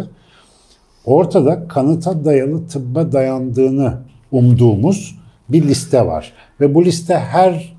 Ortada 1.05 1.69
kanıta 1.69 2.25
dayalı 2.25 2.67
tıbba 2.67 3.13
dayandığını 3.13 3.95
umduğumuz 4.33 5.19
bir 5.49 5.63
liste 5.63 6.07
var. 6.07 6.33
Ve 6.61 6.75
bu 6.75 6.85
liste 6.85 7.15
her 7.15 7.77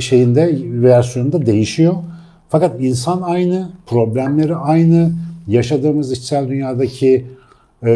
şeyinde 0.00 0.58
versiyonunda 0.64 1.46
değişiyor. 1.46 1.94
Fakat 2.48 2.80
insan 2.80 3.22
aynı, 3.22 3.68
problemleri 3.86 4.56
aynı, 4.56 5.12
yaşadığımız 5.48 6.12
içsel 6.12 6.48
dünyadaki 6.48 7.26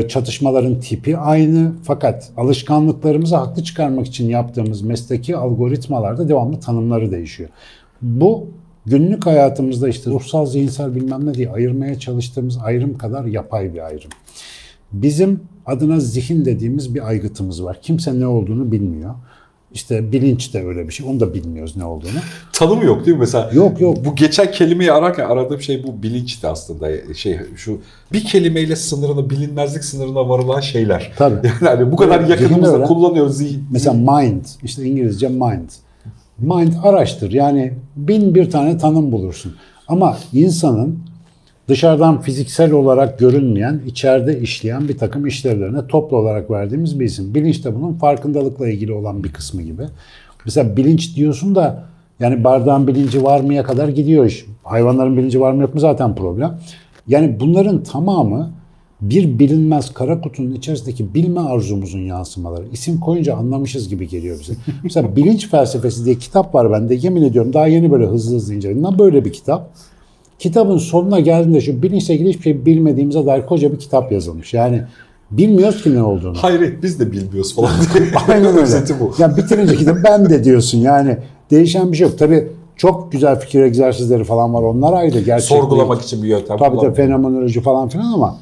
çatışmaların 0.08 0.80
tipi 0.80 1.16
aynı. 1.18 1.72
Fakat 1.82 2.30
alışkanlıklarımızı 2.36 3.36
haklı 3.36 3.64
çıkarmak 3.64 4.06
için 4.06 4.28
yaptığımız 4.28 4.82
mesleki 4.82 5.36
algoritmalarda 5.36 6.28
devamlı 6.28 6.60
tanımları 6.60 7.10
değişiyor. 7.10 7.50
Bu 8.02 8.48
günlük 8.86 9.26
hayatımızda 9.26 9.88
işte 9.88 10.10
ruhsal, 10.10 10.46
zihinsel 10.46 10.94
bilmem 10.94 11.26
ne 11.26 11.34
diye 11.34 11.50
ayırmaya 11.50 11.98
çalıştığımız 11.98 12.58
ayrım 12.62 12.98
kadar 12.98 13.24
yapay 13.24 13.74
bir 13.74 13.86
ayrım. 13.86 14.10
Bizim 14.92 15.40
adına 15.66 16.00
zihin 16.00 16.44
dediğimiz 16.44 16.94
bir 16.94 17.08
aygıtımız 17.08 17.64
var. 17.64 17.78
Kimse 17.82 18.20
ne 18.20 18.26
olduğunu 18.26 18.72
bilmiyor. 18.72 19.14
İşte 19.74 20.12
bilinç 20.12 20.54
de 20.54 20.66
öyle 20.66 20.88
bir 20.88 20.92
şey. 20.92 21.06
Onu 21.06 21.20
da 21.20 21.34
bilmiyoruz 21.34 21.76
ne 21.76 21.84
olduğunu. 21.84 22.18
Tanımı 22.52 22.84
yok 22.84 23.06
değil 23.06 23.16
mi 23.16 23.20
mesela? 23.20 23.50
Yok, 23.52 23.80
yok. 23.80 24.04
Bu 24.04 24.14
geçen 24.14 24.50
kelimeyi 24.50 24.92
ararken 24.92 25.24
aradığım 25.24 25.60
şey 25.60 25.84
bu 25.84 26.02
bilinçti 26.02 26.46
aslında. 26.46 27.14
Şey 27.14 27.38
şu 27.56 27.80
bir 28.12 28.24
kelimeyle 28.24 28.76
sınırını 28.76 29.30
bilinmezlik 29.30 29.84
sınırına 29.84 30.28
varılan 30.28 30.60
şeyler. 30.60 31.12
Tabii. 31.16 31.46
Yani 31.60 31.78
hani 31.78 31.92
bu 31.92 31.96
kadar 31.96 32.20
yakınımızda 32.20 32.82
kullanıyoruz 32.82 33.36
zihin. 33.36 33.64
Mesela 33.70 33.94
mind, 34.20 34.44
işte 34.62 34.84
İngilizce 34.84 35.28
mind. 35.28 35.70
Mind 36.38 36.72
araştır. 36.82 37.32
Yani 37.32 37.74
bin 37.96 38.34
bir 38.34 38.50
tane 38.50 38.78
tanım 38.78 39.12
bulursun. 39.12 39.54
Ama 39.88 40.18
insanın 40.32 40.98
dışarıdan 41.68 42.20
fiziksel 42.20 42.72
olarak 42.72 43.18
görünmeyen, 43.18 43.80
içeride 43.86 44.40
işleyen 44.40 44.88
bir 44.88 44.98
takım 44.98 45.26
işlevlerine 45.26 45.86
toplu 45.86 46.16
olarak 46.16 46.50
verdiğimiz 46.50 47.00
bir 47.00 47.04
isim. 47.04 47.34
Bilinç 47.34 47.64
de 47.64 47.74
bunun 47.74 47.92
farkındalıkla 47.92 48.68
ilgili 48.68 48.92
olan 48.92 49.24
bir 49.24 49.32
kısmı 49.32 49.62
gibi. 49.62 49.82
Mesela 50.44 50.76
bilinç 50.76 51.16
diyorsun 51.16 51.54
da 51.54 51.84
yani 52.20 52.44
bardağın 52.44 52.86
bilinci 52.86 53.22
var 53.22 53.40
mıya 53.40 53.62
kadar 53.62 53.88
gidiyor 53.88 54.24
iş. 54.24 54.46
Hayvanların 54.62 55.16
bilinci 55.16 55.40
var 55.40 55.52
mı 55.52 55.62
yok 55.62 55.74
mu 55.74 55.80
zaten 55.80 56.14
problem. 56.14 56.58
Yani 57.08 57.40
bunların 57.40 57.82
tamamı 57.82 58.50
bir 59.00 59.38
bilinmez 59.38 59.94
kara 59.94 60.20
kutunun 60.20 60.54
içerisindeki 60.54 61.14
bilme 61.14 61.40
arzumuzun 61.40 62.00
yansımaları. 62.00 62.64
İsim 62.72 63.00
koyunca 63.00 63.36
anlamışız 63.36 63.88
gibi 63.88 64.08
geliyor 64.08 64.38
bize. 64.40 64.52
Mesela 64.84 65.16
bilinç 65.16 65.50
felsefesi 65.50 66.04
diye 66.04 66.18
kitap 66.18 66.54
var 66.54 66.72
bende. 66.72 66.94
Yemin 66.94 67.22
ediyorum 67.22 67.52
daha 67.52 67.66
yeni 67.66 67.90
böyle 67.92 68.06
hızlı 68.06 68.36
hızlı 68.36 68.54
inceledim. 68.54 68.98
Böyle 68.98 69.24
bir 69.24 69.32
kitap. 69.32 69.70
Kitabın 70.38 70.78
sonuna 70.78 71.20
geldiğinde 71.20 71.60
şu 71.60 71.82
bilinçle 71.82 72.14
ilgili 72.14 72.28
hiçbir 72.28 72.42
şey 72.42 72.66
bilmediğimize 72.66 73.26
dair 73.26 73.46
koca 73.46 73.72
bir 73.72 73.78
kitap 73.78 74.12
yazılmış. 74.12 74.54
Yani 74.54 74.82
bilmiyoruz 75.30 75.82
ki 75.82 75.94
ne 75.94 76.02
olduğunu. 76.02 76.36
Hayret 76.36 76.82
biz 76.82 77.00
de 77.00 77.12
bilmiyoruz 77.12 77.54
falan. 77.54 77.70
Aynen 78.28 78.46
öyle. 78.46 78.60
Özeti 78.60 78.94
bu. 79.00 79.14
Ya 79.18 79.36
bitirince 79.36 79.76
kitap 79.76 79.96
ben 80.04 80.30
de 80.30 80.44
diyorsun 80.44 80.78
yani. 80.78 81.18
Değişen 81.50 81.92
bir 81.92 81.96
şey 81.96 82.06
yok. 82.08 82.18
Tabii 82.18 82.48
çok 82.76 83.12
güzel 83.12 83.40
fikir 83.40 83.60
egzersizleri 83.62 84.24
falan 84.24 84.54
var. 84.54 84.62
Onlar 84.62 84.92
ayrı. 84.92 85.20
Gerçek 85.20 85.48
Sorgulamak 85.48 85.96
değil. 85.96 86.06
için 86.06 86.22
bir 86.22 86.28
yöntem 86.28 86.56
Tabii 86.58 86.60
de 86.64 86.70
kullanmıyor. 86.70 86.96
fenomenoloji 86.96 87.60
falan 87.60 87.88
filan 87.88 88.12
ama 88.12 88.38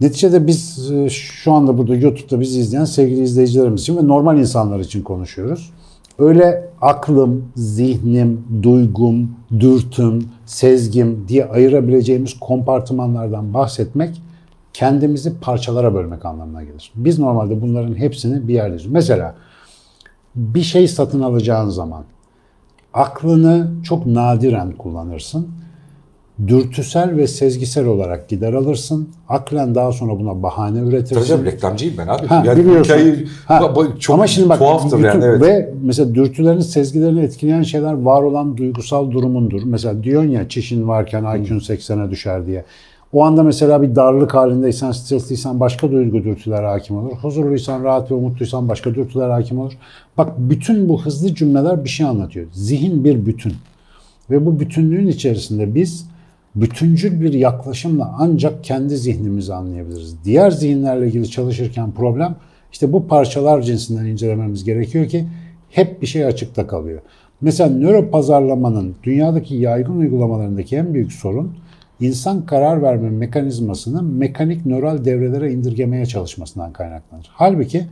neticede 0.00 0.46
biz 0.46 0.90
e, 0.92 1.08
şu 1.10 1.52
anda 1.52 1.78
burada 1.78 1.94
YouTube'da 1.94 2.40
bizi 2.40 2.60
izleyen 2.60 2.84
sevgili 2.84 3.22
izleyicilerimiz 3.22 3.82
için 3.82 3.96
ve 3.96 4.08
normal 4.08 4.38
insanlar 4.38 4.80
için 4.80 5.02
konuşuyoruz. 5.02 5.70
Öyle 6.18 6.70
aklım, 6.80 7.52
zihnim, 7.56 8.44
duygum, 8.62 9.30
dürtüm, 9.60 10.28
sezgim 10.46 11.28
diye 11.28 11.44
ayırabileceğimiz 11.44 12.40
kompartımanlardan 12.40 13.54
bahsetmek 13.54 14.22
kendimizi 14.72 15.40
parçalara 15.40 15.94
bölmek 15.94 16.24
anlamına 16.24 16.62
gelir. 16.62 16.92
Biz 16.94 17.18
normalde 17.18 17.62
bunların 17.62 17.94
hepsini 17.94 18.48
bir 18.48 18.54
yerde. 18.54 18.76
Mesela 18.88 19.34
bir 20.34 20.62
şey 20.62 20.88
satın 20.88 21.20
alacağın 21.20 21.68
zaman 21.68 22.04
aklını 22.94 23.70
çok 23.84 24.06
nadiren 24.06 24.72
kullanırsın. 24.72 25.48
Dürtüsel 26.46 27.16
ve 27.16 27.26
sezgisel 27.26 27.86
olarak 27.86 28.28
gider 28.28 28.52
alırsın. 28.52 29.08
Aklen 29.28 29.74
daha 29.74 29.92
sonra 29.92 30.18
buna 30.20 30.42
bahane 30.42 30.78
Tabii 30.80 30.88
üretirsin. 30.88 31.24
canım, 31.24 31.44
reklamcıyım 31.44 31.94
ben 31.98 32.06
abi. 32.06 32.26
Ha, 32.26 32.42
yani 32.46 32.58
biliyorsun. 32.60 32.84
hikayeyi- 32.94 33.26
Ha, 33.46 33.74
çok 33.98 34.14
Ama 34.14 34.26
şimdi 34.26 34.48
bak 34.48 34.58
tuhaftır 34.58 34.98
bütün- 34.98 35.08
yani. 35.08 35.24
Evet. 35.24 35.42
ve 35.42 35.72
mesela 35.82 36.14
dürtülerini, 36.14 36.62
sezgilerini 36.64 37.20
etkileyen 37.20 37.62
şeyler 37.62 37.92
var 37.92 38.22
olan 38.22 38.56
duygusal 38.56 39.10
durumundur. 39.10 39.62
Mesela 39.64 40.02
diyorsun 40.04 40.30
ya 40.30 40.48
çişin 40.48 40.88
varken 40.88 41.24
IQ'un 41.38 41.58
80'e 41.58 42.10
düşer 42.10 42.46
diye. 42.46 42.64
O 43.12 43.24
anda 43.24 43.42
mesela 43.42 43.82
bir 43.82 43.94
darlık 43.96 44.34
halindeysen, 44.34 44.92
stresliysen 44.92 45.60
başka 45.60 45.90
duygu 45.92 46.24
dürtüler 46.24 46.62
hakim 46.64 46.96
olur. 46.96 47.12
Huzurluysan, 47.22 47.84
rahat 47.84 48.10
ve 48.10 48.14
umutluysan 48.14 48.68
başka 48.68 48.94
dürtüler 48.94 49.30
hakim 49.30 49.58
olur. 49.58 49.72
Bak 50.18 50.32
bütün 50.38 50.88
bu 50.88 51.02
hızlı 51.02 51.34
cümleler 51.34 51.84
bir 51.84 51.88
şey 51.88 52.06
anlatıyor. 52.06 52.46
Zihin 52.52 53.04
bir 53.04 53.26
bütün. 53.26 53.52
Ve 54.30 54.46
bu 54.46 54.60
bütünlüğün 54.60 55.06
içerisinde 55.06 55.74
biz 55.74 56.06
bütüncül 56.60 57.20
bir 57.20 57.32
yaklaşımla 57.32 58.14
ancak 58.18 58.64
kendi 58.64 58.96
zihnimizi 58.96 59.54
anlayabiliriz. 59.54 60.24
Diğer 60.24 60.50
zihinlerle 60.50 61.06
ilgili 61.06 61.30
çalışırken 61.30 61.92
problem 61.92 62.36
işte 62.72 62.92
bu 62.92 63.06
parçalar 63.06 63.62
cinsinden 63.62 64.06
incelememiz 64.06 64.64
gerekiyor 64.64 65.08
ki 65.08 65.26
hep 65.70 66.02
bir 66.02 66.06
şey 66.06 66.24
açıkta 66.24 66.66
kalıyor. 66.66 67.00
Mesela 67.40 67.70
nöro 67.70 68.10
pazarlamanın 68.10 68.96
dünyadaki 69.02 69.54
yaygın 69.54 69.98
uygulamalarındaki 69.98 70.76
en 70.76 70.94
büyük 70.94 71.12
sorun 71.12 71.56
insan 72.00 72.46
karar 72.46 72.82
verme 72.82 73.10
mekanizmasını 73.10 74.02
mekanik 74.02 74.66
nöral 74.66 75.04
devrelere 75.04 75.52
indirgemeye 75.52 76.06
çalışmasından 76.06 76.72
kaynaklanır. 76.72 77.30
Halbuki 77.32 77.86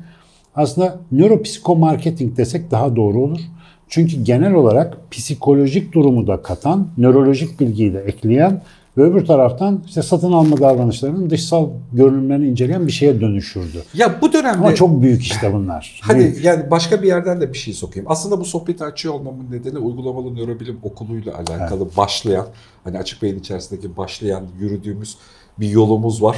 aslında 0.55 0.99
nöropsikomarketing 1.13 2.37
desek 2.37 2.71
daha 2.71 2.97
doğru 2.97 3.23
olur. 3.23 3.41
Çünkü 3.89 4.25
genel 4.25 4.55
olarak 4.55 5.11
psikolojik 5.11 5.93
durumu 5.93 6.27
da 6.27 6.43
katan, 6.43 6.89
nörolojik 6.99 7.61
bilgiyi 7.61 7.95
de 7.95 8.01
ekleyen 8.01 8.63
ve 8.99 9.03
öbür 9.03 9.27
taraftan 9.27 9.83
işte 9.87 10.03
satın 10.03 10.33
alma 10.33 10.61
davranışlarının 10.61 11.31
dışsal 11.31 11.69
görünümlerini 11.93 12.49
inceleyen 12.49 12.87
bir 12.87 12.93
şeye 12.93 13.21
dönüşürdü. 13.21 13.83
Ya 13.95 14.21
bu 14.21 14.33
dönemde 14.33 14.59
Ama 14.59 14.75
çok 14.75 15.03
büyük 15.03 15.23
işte 15.23 15.53
bunlar. 15.53 16.01
Hadi 16.03 16.19
Büyük. 16.19 16.45
yani 16.45 16.71
başka 16.71 17.03
bir 17.03 17.07
yerden 17.07 17.41
de 17.41 17.53
bir 17.53 17.59
şey 17.59 17.75
sokayım. 17.75 18.11
Aslında 18.11 18.41
bu 18.41 18.45
sohbeti 18.45 18.85
açıyor 18.85 19.15
olmamın 19.15 19.51
nedeni 19.51 19.79
uygulamalı 19.79 20.35
nörobilim 20.35 20.79
okuluyla 20.83 21.33
alakalı 21.39 21.89
başlayan, 21.97 22.47
hani 22.85 22.99
açık 22.99 23.23
beyin 23.23 23.39
içerisindeki 23.39 23.97
başlayan 23.97 24.45
yürüdüğümüz 24.61 25.17
bir 25.61 25.69
yolumuz 25.69 26.23
var. 26.23 26.37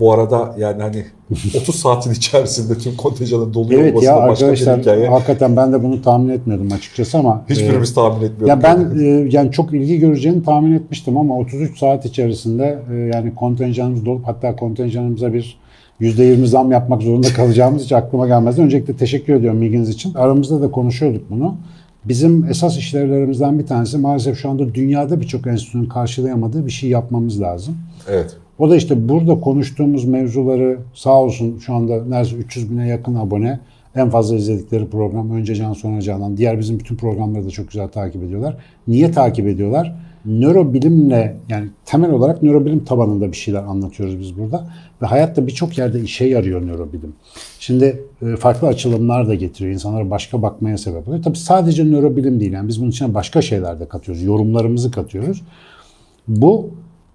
Bu 0.00 0.12
arada 0.12 0.54
yani 0.58 0.82
hani 0.82 1.04
30 1.62 1.74
saatin 1.74 2.10
içerisinde 2.10 2.78
tüm 2.78 2.96
kontenjanın 2.96 3.54
doluyor 3.54 3.80
Evet 3.80 3.92
olması 3.92 4.06
ya 4.06 4.16
da 4.16 4.28
başka 4.28 4.52
bir 4.52 4.56
hikaye. 4.56 5.08
hakikaten 5.08 5.56
ben 5.56 5.72
de 5.72 5.82
bunu 5.82 6.02
tahmin 6.02 6.28
etmiyordum 6.28 6.68
açıkçası 6.72 7.18
ama 7.18 7.44
e, 7.48 7.52
Hiçbirimiz 7.52 7.94
tahmin 7.94 8.24
etmiyorduk. 8.26 8.48
Ya 8.48 8.62
ben 8.62 8.98
e, 9.00 9.28
yani 9.30 9.52
çok 9.52 9.72
ilgi 9.74 9.98
göreceğini 9.98 10.42
tahmin 10.42 10.72
etmiştim 10.72 11.16
ama 11.16 11.38
33 11.38 11.78
saat 11.78 12.04
içerisinde 12.06 12.78
e, 12.92 12.94
yani 12.94 13.34
kontenjanımız 13.34 14.06
dolup 14.06 14.28
hatta 14.28 14.56
kontenjanımıza 14.56 15.32
bir 15.32 15.58
%20 16.00 16.46
zam 16.46 16.72
yapmak 16.72 17.02
zorunda 17.02 17.28
kalacağımız 17.28 17.84
hiç 17.84 17.92
aklıma 17.92 18.26
gelmezdi. 18.26 18.60
Öncelikle 18.60 18.96
teşekkür 18.96 19.34
ediyorum 19.34 19.60
bilginiz 19.60 19.88
için. 19.88 20.14
Aramızda 20.14 20.62
da 20.62 20.70
konuşuyorduk 20.70 21.30
bunu. 21.30 21.56
Bizim 22.04 22.44
esas 22.44 22.76
işlevlerimizden 22.76 23.58
bir 23.58 23.66
tanesi 23.66 23.98
maalesef 23.98 24.38
şu 24.38 24.50
anda 24.50 24.74
dünyada 24.74 25.20
birçok 25.20 25.46
enstitünün 25.46 25.86
karşılayamadığı 25.86 26.66
bir 26.66 26.70
şey 26.70 26.90
yapmamız 26.90 27.40
lazım. 27.40 27.76
Evet. 28.08 28.36
O 28.60 28.70
da 28.70 28.76
işte 28.76 29.08
burada 29.08 29.40
konuştuğumuz 29.40 30.04
mevzuları 30.04 30.78
sağ 30.94 31.22
olsun 31.22 31.58
şu 31.58 31.74
anda 31.74 32.04
neredeyse 32.04 32.36
300 32.36 32.70
bine 32.70 32.88
yakın 32.88 33.14
abone. 33.14 33.60
En 33.94 34.10
fazla 34.10 34.36
izledikleri 34.36 34.86
program 34.86 35.30
Önce 35.30 35.54
Can 35.54 35.72
Sonra 35.72 36.00
Canan. 36.00 36.36
Diğer 36.36 36.58
bizim 36.58 36.78
bütün 36.78 36.96
programları 36.96 37.44
da 37.44 37.50
çok 37.50 37.68
güzel 37.70 37.88
takip 37.88 38.22
ediyorlar. 38.22 38.56
Niye 38.88 39.10
takip 39.10 39.46
ediyorlar? 39.46 39.96
Nörobilimle 40.24 41.36
yani 41.48 41.68
temel 41.84 42.10
olarak 42.10 42.42
nörobilim 42.42 42.84
tabanında 42.84 43.32
bir 43.32 43.36
şeyler 43.36 43.62
anlatıyoruz 43.62 44.20
biz 44.20 44.38
burada. 44.38 44.66
Ve 45.02 45.06
hayatta 45.06 45.46
birçok 45.46 45.78
yerde 45.78 46.00
işe 46.00 46.24
yarıyor 46.24 46.66
nörobilim. 46.66 47.12
Şimdi 47.60 48.02
e, 48.22 48.36
farklı 48.36 48.68
açılımlar 48.68 49.28
da 49.28 49.34
getiriyor. 49.34 49.74
İnsanlara 49.74 50.10
başka 50.10 50.42
bakmaya 50.42 50.78
sebep 50.78 51.08
oluyor. 51.08 51.22
Tabii 51.22 51.38
sadece 51.38 51.84
nörobilim 51.84 52.40
değil. 52.40 52.52
Yani 52.52 52.68
biz 52.68 52.80
bunun 52.80 52.90
içine 52.90 53.14
başka 53.14 53.42
şeyler 53.42 53.80
de 53.80 53.88
katıyoruz. 53.88 54.22
Yorumlarımızı 54.22 54.90
katıyoruz. 54.90 55.42
Bu 56.28 56.70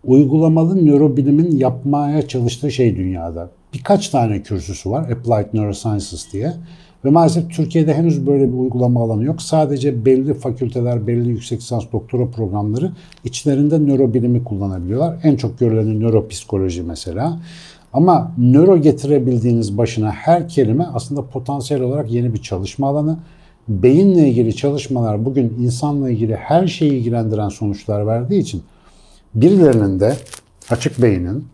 uygulamalı 0.07 0.85
nörobilimin 0.85 1.57
yapmaya 1.57 2.27
çalıştığı 2.27 2.71
şey 2.71 2.95
dünyada. 2.95 3.49
Birkaç 3.73 4.09
tane 4.09 4.41
kürsüsü 4.41 4.91
var. 4.91 5.01
Applied 5.01 5.53
Neurosciences 5.53 6.33
diye. 6.33 6.53
Ve 7.05 7.09
maalesef 7.09 7.51
Türkiye'de 7.51 7.93
henüz 7.93 8.27
böyle 8.27 8.47
bir 8.47 8.57
uygulama 8.57 9.03
alanı 9.03 9.23
yok. 9.23 9.41
Sadece 9.41 10.05
belli 10.05 10.33
fakülteler, 10.33 11.07
belli 11.07 11.29
yüksek 11.29 11.59
lisans 11.59 11.83
doktora 11.93 12.27
programları 12.27 12.91
içlerinde 13.23 13.79
nörobilimi 13.79 14.43
kullanabiliyorlar. 14.43 15.17
En 15.23 15.35
çok 15.35 15.59
görüleni 15.59 15.99
nöropsikoloji 15.99 16.83
mesela. 16.83 17.39
Ama 17.93 18.31
nöro 18.37 18.77
getirebildiğiniz 18.77 19.77
başına 19.77 20.11
her 20.11 20.49
kelime 20.49 20.85
aslında 20.93 21.25
potansiyel 21.25 21.83
olarak 21.83 22.11
yeni 22.11 22.33
bir 22.33 22.41
çalışma 22.41 22.87
alanı. 22.87 23.17
Beyinle 23.67 24.29
ilgili 24.29 24.55
çalışmalar 24.55 25.25
bugün 25.25 25.53
insanla 25.59 26.09
ilgili 26.09 26.35
her 26.35 26.67
şeyi 26.67 26.91
ilgilendiren 26.91 27.49
sonuçlar 27.49 28.07
verdiği 28.07 28.41
için 28.41 28.63
birilerinin 29.35 29.99
de 29.99 30.15
açık 30.69 31.01
beynin 31.01 31.45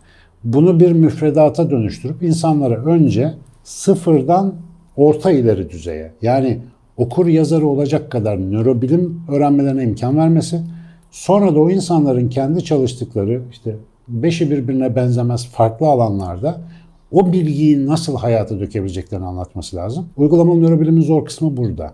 bunu 0.43 0.79
bir 0.79 0.91
müfredata 0.91 1.69
dönüştürüp 1.69 2.23
insanlara 2.23 2.85
önce 2.85 3.33
sıfırdan 3.63 4.55
orta 4.97 5.31
ileri 5.31 5.69
düzeye 5.69 6.11
yani 6.21 6.59
okur 6.97 7.27
yazarı 7.27 7.67
olacak 7.67 8.11
kadar 8.11 8.51
nörobilim 8.51 9.23
öğrenmelerine 9.29 9.83
imkan 9.83 10.17
vermesi, 10.17 10.61
sonra 11.11 11.55
da 11.55 11.59
o 11.59 11.69
insanların 11.69 12.29
kendi 12.29 12.63
çalıştıkları 12.63 13.41
işte 13.51 13.75
beşi 14.07 14.51
birbirine 14.51 14.95
benzemez 14.95 15.47
farklı 15.47 15.87
alanlarda 15.87 16.61
o 17.11 17.33
bilgiyi 17.33 17.85
nasıl 17.85 18.17
hayata 18.17 18.59
dökebileceklerini 18.59 19.25
anlatması 19.25 19.75
lazım. 19.75 20.09
Uygulamalı 20.17 20.61
nörobilimin 20.61 21.01
zor 21.01 21.25
kısmı 21.25 21.57
burada. 21.57 21.93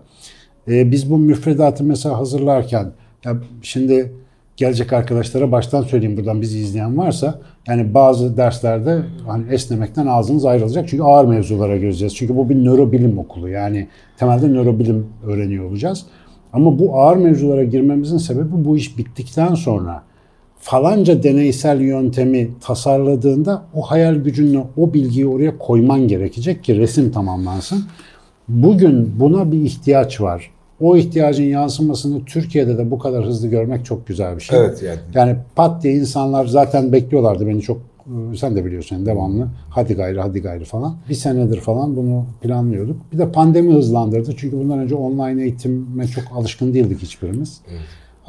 Ee, 0.68 0.90
biz 0.90 1.10
bu 1.10 1.18
müfredatı 1.18 1.84
mesela 1.84 2.18
hazırlarken 2.18 2.92
ya 3.24 3.36
şimdi 3.62 4.12
gelecek 4.58 4.92
arkadaşlara 4.92 5.52
baştan 5.52 5.82
söyleyeyim 5.82 6.16
buradan 6.16 6.42
bizi 6.42 6.58
izleyen 6.58 6.98
varsa 6.98 7.40
yani 7.68 7.94
bazı 7.94 8.36
derslerde 8.36 9.02
hani 9.26 9.52
esnemekten 9.52 10.06
ağzınız 10.06 10.44
ayrılacak 10.44 10.88
çünkü 10.88 11.02
ağır 11.02 11.24
mevzulara 11.24 11.76
gireceğiz. 11.76 12.16
Çünkü 12.16 12.36
bu 12.36 12.48
bir 12.48 12.64
nörobilim 12.64 13.18
okulu 13.18 13.48
yani 13.48 13.88
temelde 14.16 14.48
nörobilim 14.48 15.06
öğreniyor 15.26 15.64
olacağız. 15.64 16.06
Ama 16.52 16.78
bu 16.78 17.00
ağır 17.00 17.16
mevzulara 17.16 17.64
girmemizin 17.64 18.18
sebebi 18.18 18.64
bu 18.64 18.76
iş 18.76 18.98
bittikten 18.98 19.54
sonra 19.54 20.02
falanca 20.58 21.22
deneysel 21.22 21.80
yöntemi 21.80 22.50
tasarladığında 22.60 23.62
o 23.74 23.82
hayal 23.82 24.14
gücünle 24.14 24.64
o 24.76 24.94
bilgiyi 24.94 25.26
oraya 25.26 25.58
koyman 25.58 26.08
gerekecek 26.08 26.64
ki 26.64 26.78
resim 26.78 27.12
tamamlansın. 27.12 27.84
Bugün 28.48 29.20
buna 29.20 29.52
bir 29.52 29.62
ihtiyaç 29.62 30.20
var. 30.20 30.50
O 30.80 30.96
ihtiyacın 30.96 31.44
yansımasını 31.44 32.24
Türkiye'de 32.24 32.78
de 32.78 32.90
bu 32.90 32.98
kadar 32.98 33.24
hızlı 33.24 33.48
görmek 33.48 33.84
çok 33.84 34.06
güzel 34.06 34.36
bir 34.36 34.42
şey. 34.42 34.58
Evet 34.58 34.82
yani. 34.82 34.98
Yani 35.14 35.36
pat 35.56 35.82
diye 35.82 35.94
insanlar 35.94 36.46
zaten 36.46 36.92
bekliyorlardı 36.92 37.46
beni 37.46 37.62
çok 37.62 37.78
e, 38.06 38.36
sen 38.36 38.56
de 38.56 38.64
biliyorsun 38.64 39.06
devamlı 39.06 39.48
hadi 39.70 39.94
gayrı 39.94 40.20
hadi 40.20 40.42
gayrı 40.42 40.64
falan. 40.64 40.96
Bir 41.08 41.14
senedir 41.14 41.60
falan 41.60 41.96
bunu 41.96 42.24
planlıyorduk. 42.42 42.96
Bir 43.12 43.18
de 43.18 43.32
pandemi 43.32 43.74
hızlandırdı 43.74 44.34
çünkü 44.36 44.58
bundan 44.58 44.78
önce 44.78 44.94
online 44.94 45.42
eğitime 45.42 46.06
çok 46.06 46.24
alışkın 46.34 46.74
değildik 46.74 47.02
hiçbirimiz. 47.02 47.60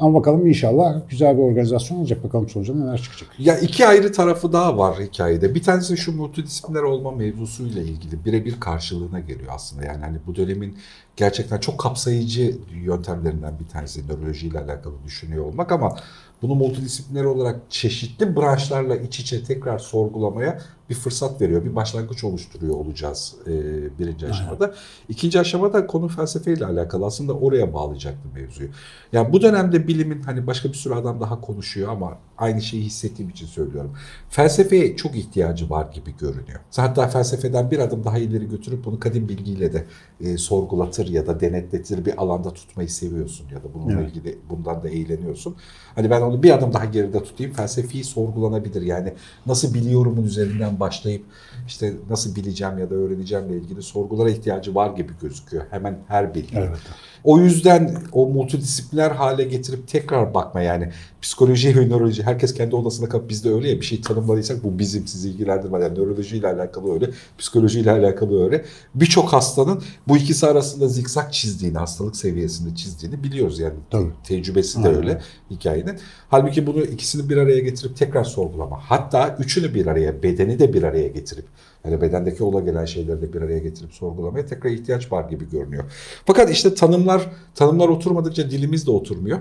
Ama 0.00 0.18
bakalım 0.18 0.46
inşallah 0.46 1.00
güzel 1.08 1.36
bir 1.36 1.42
organizasyon 1.42 1.98
olacak. 1.98 2.24
Bakalım 2.24 2.48
sonuca 2.48 2.74
neler 2.74 2.98
çıkacak. 3.02 3.28
Ya 3.38 3.58
iki 3.58 3.86
ayrı 3.86 4.12
tarafı 4.12 4.52
daha 4.52 4.78
var 4.78 5.00
hikayede. 5.00 5.54
Bir 5.54 5.62
tanesi 5.62 5.96
şu 5.96 6.16
multidisipliner 6.16 6.82
olma 6.82 7.10
mevzusuyla 7.10 7.82
ilgili 7.82 8.24
birebir 8.24 8.60
karşılığına 8.60 9.20
geliyor 9.20 9.52
aslında. 9.54 9.84
Yani 9.84 10.04
hani 10.04 10.18
bu 10.26 10.36
dönemin 10.36 10.76
gerçekten 11.16 11.58
çok 11.58 11.80
kapsayıcı 11.80 12.56
yöntemlerinden 12.84 13.58
bir 13.60 13.68
tanesi 13.68 14.08
nörolojiyle 14.08 14.58
alakalı 14.58 14.94
düşünüyor 15.04 15.44
olmak 15.44 15.72
ama 15.72 15.96
bunu 16.42 16.54
multidisipliner 16.54 17.24
olarak 17.24 17.60
çeşitli 17.70 18.36
branşlarla 18.36 18.96
iç 18.96 19.20
içe 19.20 19.44
tekrar 19.44 19.78
sorgulamaya 19.78 20.58
bir 20.90 20.94
fırsat 20.94 21.40
veriyor. 21.40 21.64
Bir 21.64 21.76
başlangıç 21.76 22.24
oluşturuyor 22.24 22.74
olacağız 22.74 23.34
e, 23.46 23.52
birinci 23.98 24.26
aşamada. 24.26 24.74
İkinci 25.08 25.40
aşamada 25.40 25.86
konu 25.86 26.08
felsefeyle 26.08 26.64
alakalı. 26.66 27.06
Aslında 27.06 27.32
oraya 27.34 27.74
bağlayacaktım 27.74 28.32
mevzuyu. 28.34 28.68
Yani 29.12 29.32
bu 29.32 29.42
dönemde 29.42 29.88
bilimin 29.88 30.22
hani 30.22 30.46
başka 30.46 30.68
bir 30.68 30.74
sürü 30.74 30.94
adam 30.94 31.20
daha 31.20 31.40
konuşuyor 31.40 31.88
ama 31.88 32.18
aynı 32.38 32.62
şeyi 32.62 32.82
hissettiğim 32.82 33.30
için 33.30 33.46
söylüyorum. 33.46 33.92
Felsefeye 34.28 34.96
çok 34.96 35.16
ihtiyacı 35.16 35.70
var 35.70 35.92
gibi 35.92 36.16
görünüyor. 36.16 36.60
Hatta 36.76 37.08
felsefeden 37.08 37.70
bir 37.70 37.78
adım 37.78 38.04
daha 38.04 38.18
ileri 38.18 38.48
götürüp 38.48 38.84
bunu 38.84 39.00
kadim 39.00 39.28
bilgiyle 39.28 39.72
de 39.72 39.84
e, 40.20 40.36
sorgulatır 40.38 41.08
ya 41.08 41.26
da 41.26 41.40
denetletir 41.40 42.04
bir 42.04 42.22
alanda 42.22 42.50
tutmayı 42.50 42.88
seviyorsun 42.88 43.46
ya 43.52 43.56
da 43.62 43.74
bununla 43.74 44.00
Evet. 44.00 44.10
ilgili 44.10 44.38
bundan 44.50 44.82
da 44.82 44.88
eğleniyorsun. 44.88 45.56
Hani 45.94 46.10
ben 46.10 46.20
onu 46.30 46.42
bir 46.42 46.50
adım 46.50 46.72
daha 46.72 46.84
geride 46.84 47.22
tutayım. 47.22 47.52
Felsefi 47.52 48.04
sorgulanabilir. 48.04 48.82
Yani 48.82 49.12
nasıl 49.46 49.74
biliyorumun 49.74 50.24
üzerinden 50.24 50.80
başlayıp 50.80 51.24
işte 51.66 51.92
nasıl 52.10 52.36
bileceğim 52.36 52.78
ya 52.78 52.90
da 52.90 52.94
öğreneceğimle 52.94 53.56
ilgili 53.56 53.82
sorgulara 53.82 54.30
ihtiyacı 54.30 54.74
var 54.74 54.96
gibi 54.96 55.12
gözüküyor. 55.22 55.64
Hemen 55.70 55.98
her 56.08 56.34
bilgi. 56.34 56.56
Evet. 56.56 56.78
O 57.24 57.38
yüzden 57.38 57.96
o 58.12 58.26
multidisipliner 58.26 59.10
hale 59.10 59.44
getirip 59.44 59.88
tekrar 59.88 60.34
bakma 60.34 60.60
yani 60.60 60.92
psikoloji 61.22 61.76
ve 61.76 61.88
nöroloji 61.88 62.22
herkes 62.22 62.54
kendi 62.54 62.76
odasına 62.76 63.08
kalıp 63.08 63.28
bizde 63.28 63.50
öyle 63.50 63.70
ya 63.70 63.80
bir 63.80 63.86
şey 63.86 64.00
tanımladıysak 64.00 64.64
bu 64.64 64.78
bizim 64.78 65.06
sizi 65.06 65.30
ilgilendirmez. 65.30 65.82
Yani 65.82 65.98
nörolojiyle 65.98 66.46
alakalı 66.46 66.92
öyle, 66.92 67.10
psikolojiyle 67.38 67.90
alakalı 67.90 68.44
öyle. 68.44 68.64
Birçok 68.94 69.32
hastanın 69.32 69.82
bu 70.08 70.16
ikisi 70.16 70.46
arasında 70.46 70.88
zikzak 70.88 71.32
çizdiğini, 71.32 71.78
hastalık 71.78 72.16
seviyesinde 72.16 72.74
çizdiğini 72.74 73.24
biliyoruz 73.24 73.58
yani. 73.58 73.74
Tabii. 73.90 74.10
Tecrübesi 74.24 74.82
de 74.82 74.88
Aynen. 74.88 75.00
öyle 75.00 75.20
hikayenin. 75.50 75.98
Halbuki 76.28 76.66
bunu 76.66 76.82
ikisini 76.82 77.28
bir 77.28 77.36
araya 77.36 77.60
getirip 77.60 77.96
tekrar 77.96 78.24
sorgulama. 78.24 78.80
Hatta 78.82 79.36
üçünü 79.38 79.74
bir 79.74 79.86
araya, 79.86 80.22
bedeni 80.22 80.58
de 80.58 80.72
bir 80.72 80.82
araya 80.82 81.08
getirip 81.08 81.44
yani 81.84 82.00
bedendeki 82.00 82.44
ola 82.44 82.60
gelen 82.60 82.84
şeyleri 82.84 83.22
de 83.22 83.32
bir 83.32 83.42
araya 83.42 83.58
getirip 83.58 83.92
sorgulamaya 83.92 84.46
tekrar 84.46 84.70
ihtiyaç 84.70 85.12
var 85.12 85.30
gibi 85.30 85.50
görünüyor. 85.50 85.84
Fakat 86.26 86.50
işte 86.50 86.74
tanımlar 86.74 87.26
tanımlar 87.54 87.88
oturmadıkça 87.88 88.50
dilimiz 88.50 88.86
de 88.86 88.90
oturmuyor. 88.90 89.38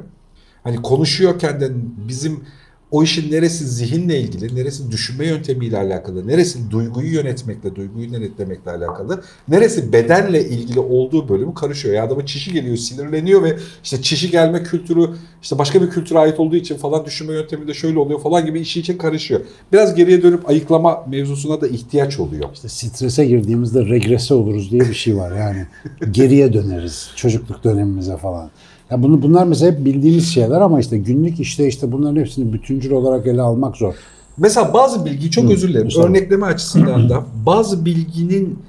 Hani 0.63 0.81
konuşuyorken 0.81 1.61
de 1.61 1.71
bizim 2.07 2.43
o 2.91 3.03
işin 3.03 3.31
neresi 3.31 3.67
zihinle 3.67 4.19
ilgili, 4.19 4.55
neresi 4.55 4.91
düşünme 4.91 5.25
yöntemiyle 5.27 5.77
alakalı, 5.77 6.27
neresi 6.27 6.71
duyguyu 6.71 7.13
yönetmekle, 7.13 7.75
duyguyu 7.75 8.13
denetlemekle 8.13 8.71
alakalı, 8.71 9.23
neresi 9.47 9.93
bedenle 9.93 10.49
ilgili 10.49 10.79
olduğu 10.79 11.29
bölümü 11.29 11.53
karışıyor. 11.53 11.95
Ya 11.95 12.03
adamın 12.03 12.25
çişi 12.25 12.53
geliyor, 12.53 12.77
sinirleniyor 12.77 13.43
ve 13.43 13.57
işte 13.83 14.01
çişi 14.01 14.31
gelme 14.31 14.63
kültürü 14.63 15.09
işte 15.41 15.57
başka 15.57 15.81
bir 15.81 15.89
kültüre 15.89 16.19
ait 16.19 16.39
olduğu 16.39 16.55
için 16.55 16.77
falan 16.77 17.05
düşünme 17.05 17.33
yöntemi 17.33 17.67
de 17.67 17.73
şöyle 17.73 17.99
oluyor 17.99 18.21
falan 18.21 18.45
gibi 18.45 18.59
işi 18.59 18.79
içe 18.79 18.97
karışıyor. 18.97 19.41
Biraz 19.73 19.95
geriye 19.95 20.23
dönüp 20.23 20.49
ayıklama 20.49 21.05
mevzusuna 21.09 21.61
da 21.61 21.67
ihtiyaç 21.67 22.19
oluyor. 22.19 22.49
İşte 22.53 22.69
strese 22.69 23.25
girdiğimizde 23.25 23.85
regrese 23.85 24.33
oluruz 24.33 24.71
diye 24.71 24.81
bir 24.81 24.93
şey 24.93 25.17
var. 25.17 25.37
Yani 25.37 25.65
geriye 26.11 26.53
döneriz 26.53 27.11
çocukluk 27.15 27.63
dönemimize 27.63 28.17
falan. 28.17 28.49
Ya 28.91 29.03
bunu 29.03 29.21
bunlar 29.21 29.43
mesela 29.43 29.71
hep 29.71 29.85
bildiğimiz 29.85 30.27
şeyler 30.27 30.61
ama 30.61 30.79
işte 30.79 30.97
günlük 30.97 31.39
işte 31.39 31.67
işte 31.67 31.91
bunların 31.91 32.15
hepsini 32.19 32.53
bütüncül 32.53 32.91
olarak 32.91 33.27
ele 33.27 33.41
almak 33.41 33.77
zor. 33.77 33.93
Mesela 34.37 34.73
bazı 34.73 35.05
bilgi 35.05 35.31
çok 35.31 35.51
özür 35.51 35.69
dilerim. 35.69 35.89
Örnekleme 36.03 36.45
açısından 36.45 37.09
da 37.09 37.23
bazı 37.45 37.85
bilginin 37.85 38.59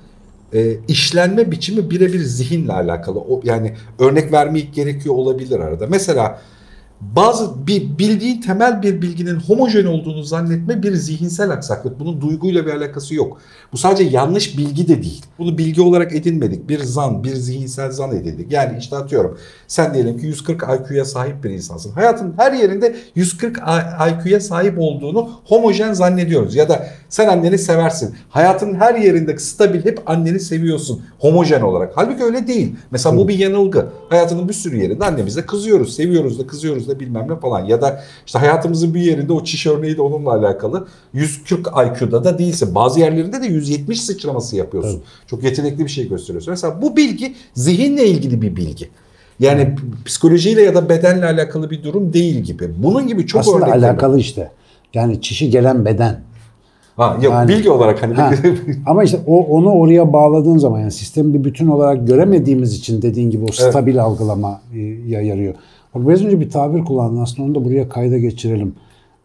e, 0.55 0.77
işlenme 0.89 1.51
biçimi 1.51 1.91
birebir 1.91 2.21
zihinle 2.21 2.73
alakalı. 2.73 3.19
O, 3.19 3.41
yani 3.45 3.73
örnek 3.99 4.33
vermek 4.33 4.75
gerekiyor 4.75 5.15
olabilir 5.15 5.61
arada. 5.61 5.87
Mesela 5.87 6.41
bazı 7.01 7.67
bir 7.67 7.99
bildiğin 7.99 8.41
temel 8.41 8.83
bir 8.83 9.03
bilginin 9.03 9.41
homojen 9.41 9.85
olduğunu 9.85 10.23
zannetme 10.23 10.83
bir 10.83 10.95
zihinsel 10.95 11.51
aksaklık. 11.51 12.01
Bunun 12.01 12.21
duyguyla 12.21 12.67
bir 12.67 12.73
alakası 12.73 13.15
yok. 13.15 13.39
Bu 13.73 13.77
sadece 13.77 14.05
yanlış 14.05 14.59
bilgi 14.59 14.89
de 14.89 15.03
değil. 15.03 15.25
Bunu 15.39 15.59
bilgi 15.59 15.83
olarak 15.83 16.15
edinmedik. 16.15 16.69
Bir 16.69 16.79
zan, 16.79 17.25
bir 17.25 17.35
zihinsel 17.35 17.91
zan 17.91 18.17
edindik. 18.17 18.53
Yani 18.53 18.79
işte 18.79 18.97
atıyorum 18.97 19.39
sen 19.67 19.95
diyelim 19.95 20.19
ki 20.19 20.27
140 20.27 20.63
IQ'ya 20.63 21.05
sahip 21.05 21.45
bir 21.45 21.51
insansın. 21.51 21.93
Hayatın 21.93 22.35
her 22.37 22.53
yerinde 22.53 22.97
140 23.15 23.59
IQ'ya 24.11 24.41
sahip 24.41 24.75
olduğunu 24.79 25.31
homojen 25.45 25.93
zannediyoruz. 25.93 26.55
Ya 26.57 26.69
da 26.69 26.87
sen 27.11 27.29
anneni 27.29 27.59
seversin. 27.59 28.15
Hayatın 28.29 28.75
her 28.75 28.95
yerinde 28.95 29.39
stabil 29.39 29.85
hep 29.85 30.11
anneni 30.11 30.41
seviyorsun 30.41 31.03
homojen 31.19 31.61
olarak. 31.61 31.93
Halbuki 31.95 32.25
öyle 32.25 32.47
değil. 32.47 32.75
Mesela 32.91 33.17
bu 33.17 33.29
bir 33.29 33.39
yanılgı. 33.39 33.87
Hayatının 34.09 34.49
bir 34.49 34.53
sürü 34.53 34.83
yerinde 34.83 35.05
annemize 35.05 35.47
kızıyoruz, 35.47 35.97
seviyoruz 35.97 36.39
da 36.39 36.47
kızıyoruz 36.47 36.89
da 36.89 37.01
bilmem 37.01 37.27
ne 37.31 37.37
falan. 37.37 37.65
Ya 37.65 37.83
da 37.83 38.05
işte 38.27 38.39
hayatımızın 38.39 38.95
bir 38.95 39.01
yerinde 39.01 39.33
o 39.33 39.45
çiş 39.45 39.67
örneği 39.67 39.97
de 39.97 40.03
onunla 40.03 40.33
alakalı. 40.33 40.87
140 41.13 41.67
IQ'da 41.67 42.25
da 42.25 42.39
değilsin. 42.39 42.75
Bazı 42.75 43.01
yerlerinde 43.01 43.43
de 43.43 43.47
170 43.47 44.03
sıçraması 44.03 44.57
yapıyorsun. 44.57 45.03
Çok 45.27 45.45
yetenekli 45.45 45.85
bir 45.85 45.91
şey 45.91 46.09
gösteriyorsun. 46.09 46.51
Mesela 46.51 46.83
bu 46.83 46.97
bilgi 46.97 47.35
zihinle 47.55 48.07
ilgili 48.07 48.43
bir 48.43 48.57
bilgi. 48.57 48.89
Yani 49.41 49.77
psikolojiyle 50.05 50.63
ya 50.63 50.75
da 50.75 50.89
bedenle 50.89 51.27
alakalı 51.27 51.71
bir 51.71 51.83
durum 51.83 52.13
değil 52.13 52.37
gibi. 52.37 52.71
Bunun 52.79 53.07
gibi 53.07 53.27
çok 53.27 53.41
Aslında 53.41 53.67
var. 53.67 53.77
alakalı 53.77 54.19
işte. 54.19 54.51
Yani 54.95 55.21
çişi 55.21 55.51
gelen 55.51 55.85
beden. 55.85 56.21
Ha, 57.01 57.19
yok, 57.23 57.33
Yani- 57.33 57.49
bilgi 57.49 57.71
olarak 57.71 58.03
hani 58.03 58.15
Ha, 58.15 58.31
ama 58.87 59.05
işte 59.05 59.19
o 59.27 59.47
onu 59.47 59.71
oraya 59.71 60.13
bağladığın 60.13 60.59
zaman 60.59 60.81
yani 60.81 60.93
sistemi 60.93 61.35
bir 61.35 61.45
bütün 61.45 61.67
olarak 61.67 62.07
göremediğimiz 62.07 62.75
için 62.75 63.03
dediğin 63.03 63.31
gibi 63.31 63.45
o 63.45 63.53
stabil 63.53 64.03
algılama 64.03 64.61
e, 64.75 64.79
ya 64.81 65.21
yarıyor. 65.21 65.55
Bak 65.95 66.09
biraz 66.09 66.25
önce 66.25 66.41
bir 66.41 66.51
tabir 66.51 66.85
kullandın 66.85 67.21
aslında 67.21 67.49
onu 67.49 67.55
da 67.55 67.65
buraya 67.65 67.89
kayda 67.89 68.19
geçirelim. 68.19 68.75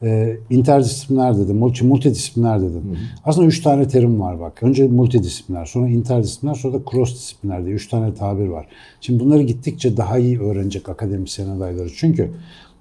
Ee, 0.03 0.37
interdisipliner 0.49 1.37
dedim, 1.37 1.57
multi, 1.57 1.85
multidisipliner 1.85 2.61
dedim. 2.61 2.97
Aslında 3.25 3.47
üç 3.47 3.61
tane 3.61 3.87
terim 3.87 4.19
var 4.19 4.39
bak. 4.39 4.63
Önce 4.63 4.87
multidisipliner, 4.87 5.65
sonra 5.65 5.87
interdisipliner, 5.87 6.53
sonra 6.55 6.73
da 6.73 6.81
cross 6.91 7.15
disipliner 7.15 7.65
diye 7.65 7.75
üç 7.75 7.87
tane 7.87 8.13
tabir 8.13 8.47
var. 8.47 8.65
Şimdi 9.01 9.23
bunları 9.23 9.41
gittikçe 9.41 9.97
daha 9.97 10.17
iyi 10.17 10.39
öğrenecek 10.39 10.89
akademisyen 10.89 11.49
adayları. 11.49 11.89
Çünkü 11.95 12.31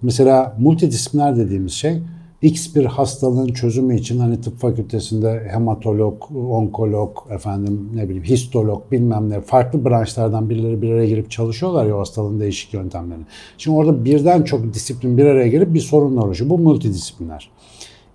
mesela 0.02 0.57
multidisipliner 0.59 1.37
dediğimiz 1.37 1.72
şey 1.72 1.98
X 2.44 2.74
bir 2.74 2.85
hastalığın 2.85 3.48
çözümü 3.48 3.96
için 3.96 4.18
hani 4.18 4.40
tıp 4.40 4.59
fakültesinde 4.59 5.48
hematolog, 5.52 6.22
onkolog, 6.50 7.16
efendim 7.30 7.90
ne 7.94 8.04
bileyim 8.04 8.24
histolog 8.24 8.83
bilmem 8.92 9.30
ne 9.30 9.40
farklı 9.40 9.85
branşlardan 9.85 10.50
birileri 10.50 10.83
bir 10.83 10.90
araya 10.90 11.07
girip 11.07 11.30
çalışıyorlar 11.30 11.87
ya 11.87 11.96
o 11.96 12.00
hastalığın 12.00 12.40
değişik 12.40 12.74
yöntemlerini. 12.74 13.24
Şimdi 13.59 13.76
orada 13.76 14.04
birden 14.04 14.42
çok 14.42 14.74
disiplin 14.74 15.18
bir 15.18 15.24
araya 15.24 15.48
gelip 15.48 15.74
bir 15.74 15.80
sorunla 15.80 16.24
uğraşıyor. 16.24 16.50
Bu 16.50 16.59
multidisipliner. 16.59 17.50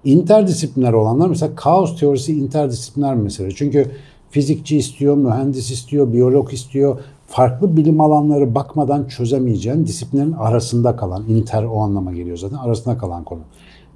İnterdisipliner 0.03 0.93
olanlar 0.93 1.27
mesela 1.27 1.55
kaos 1.55 1.99
teorisi 1.99 2.39
interdisipliner 2.39 3.15
mesele. 3.15 3.51
Çünkü 3.51 3.91
fizikçi 4.29 4.77
istiyor, 4.77 5.17
mühendis 5.17 5.71
istiyor, 5.71 6.13
biyolog 6.13 6.53
istiyor. 6.53 6.99
Farklı 7.27 7.77
bilim 7.77 8.01
alanları 8.01 8.55
bakmadan 8.55 9.07
çözemeyeceğin 9.07 9.85
disiplinlerin 9.85 10.31
arasında 10.31 10.95
kalan, 10.95 11.23
inter 11.27 11.63
o 11.63 11.79
anlama 11.79 12.13
geliyor 12.13 12.37
zaten, 12.37 12.57
arasında 12.57 12.97
kalan 12.97 13.23
konu. 13.23 13.41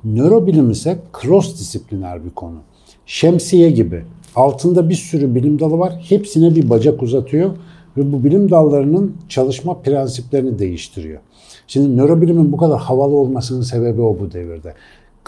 Nörobilim 0.06 0.72
ise 0.72 1.00
cross 1.22 1.54
disipliner 1.54 2.26
bir 2.26 2.30
konu. 2.30 2.58
Şemsiye 3.06 3.72
gibi. 3.72 4.04
Altında 4.36 4.90
bir 4.90 4.96
sürü 4.96 5.36
bilim 5.36 5.60
dalı 5.60 5.80
var. 5.80 6.06
Hepsine 6.10 6.56
bir 6.56 6.70
bacak 6.70 7.04
uzatıyor 7.04 7.50
ve 7.98 8.12
bu 8.14 8.24
bilim 8.24 8.52
dallarının 8.52 9.16
çalışma 9.30 9.80
prensiplerini 9.82 10.60
değiştiriyor. 10.60 11.20
Şimdi 11.68 11.98
nörobilimin 11.98 12.52
bu 12.52 12.58
kadar 12.58 12.80
havalı 12.80 13.16
olmasının 13.16 13.62
sebebi 13.62 14.02
o 14.02 14.20
bu 14.20 14.32
devirde. 14.32 14.74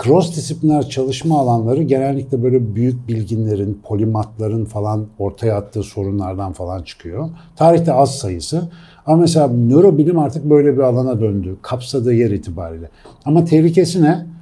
Cross 0.03 0.35
disipliner 0.35 0.89
çalışma 0.89 1.39
alanları 1.39 1.83
genellikle 1.83 2.43
böyle 2.43 2.75
büyük 2.75 3.07
bilginlerin, 3.07 3.79
polimatların 3.83 4.65
falan 4.65 5.05
ortaya 5.19 5.57
attığı 5.57 5.83
sorunlardan 5.83 6.53
falan 6.53 6.83
çıkıyor. 6.83 7.29
Tarihte 7.55 7.93
az 7.93 8.17
sayısı. 8.17 8.69
Ama 9.05 9.17
mesela 9.17 9.47
nörobilim 9.47 10.19
artık 10.19 10.49
böyle 10.49 10.73
bir 10.73 10.81
alana 10.81 11.21
döndü. 11.21 11.55
Kapsadığı 11.61 12.13
yer 12.13 12.31
itibariyle. 12.31 12.89
Ama 13.25 13.45
tehlikesi 13.45 14.03
ne? 14.03 14.35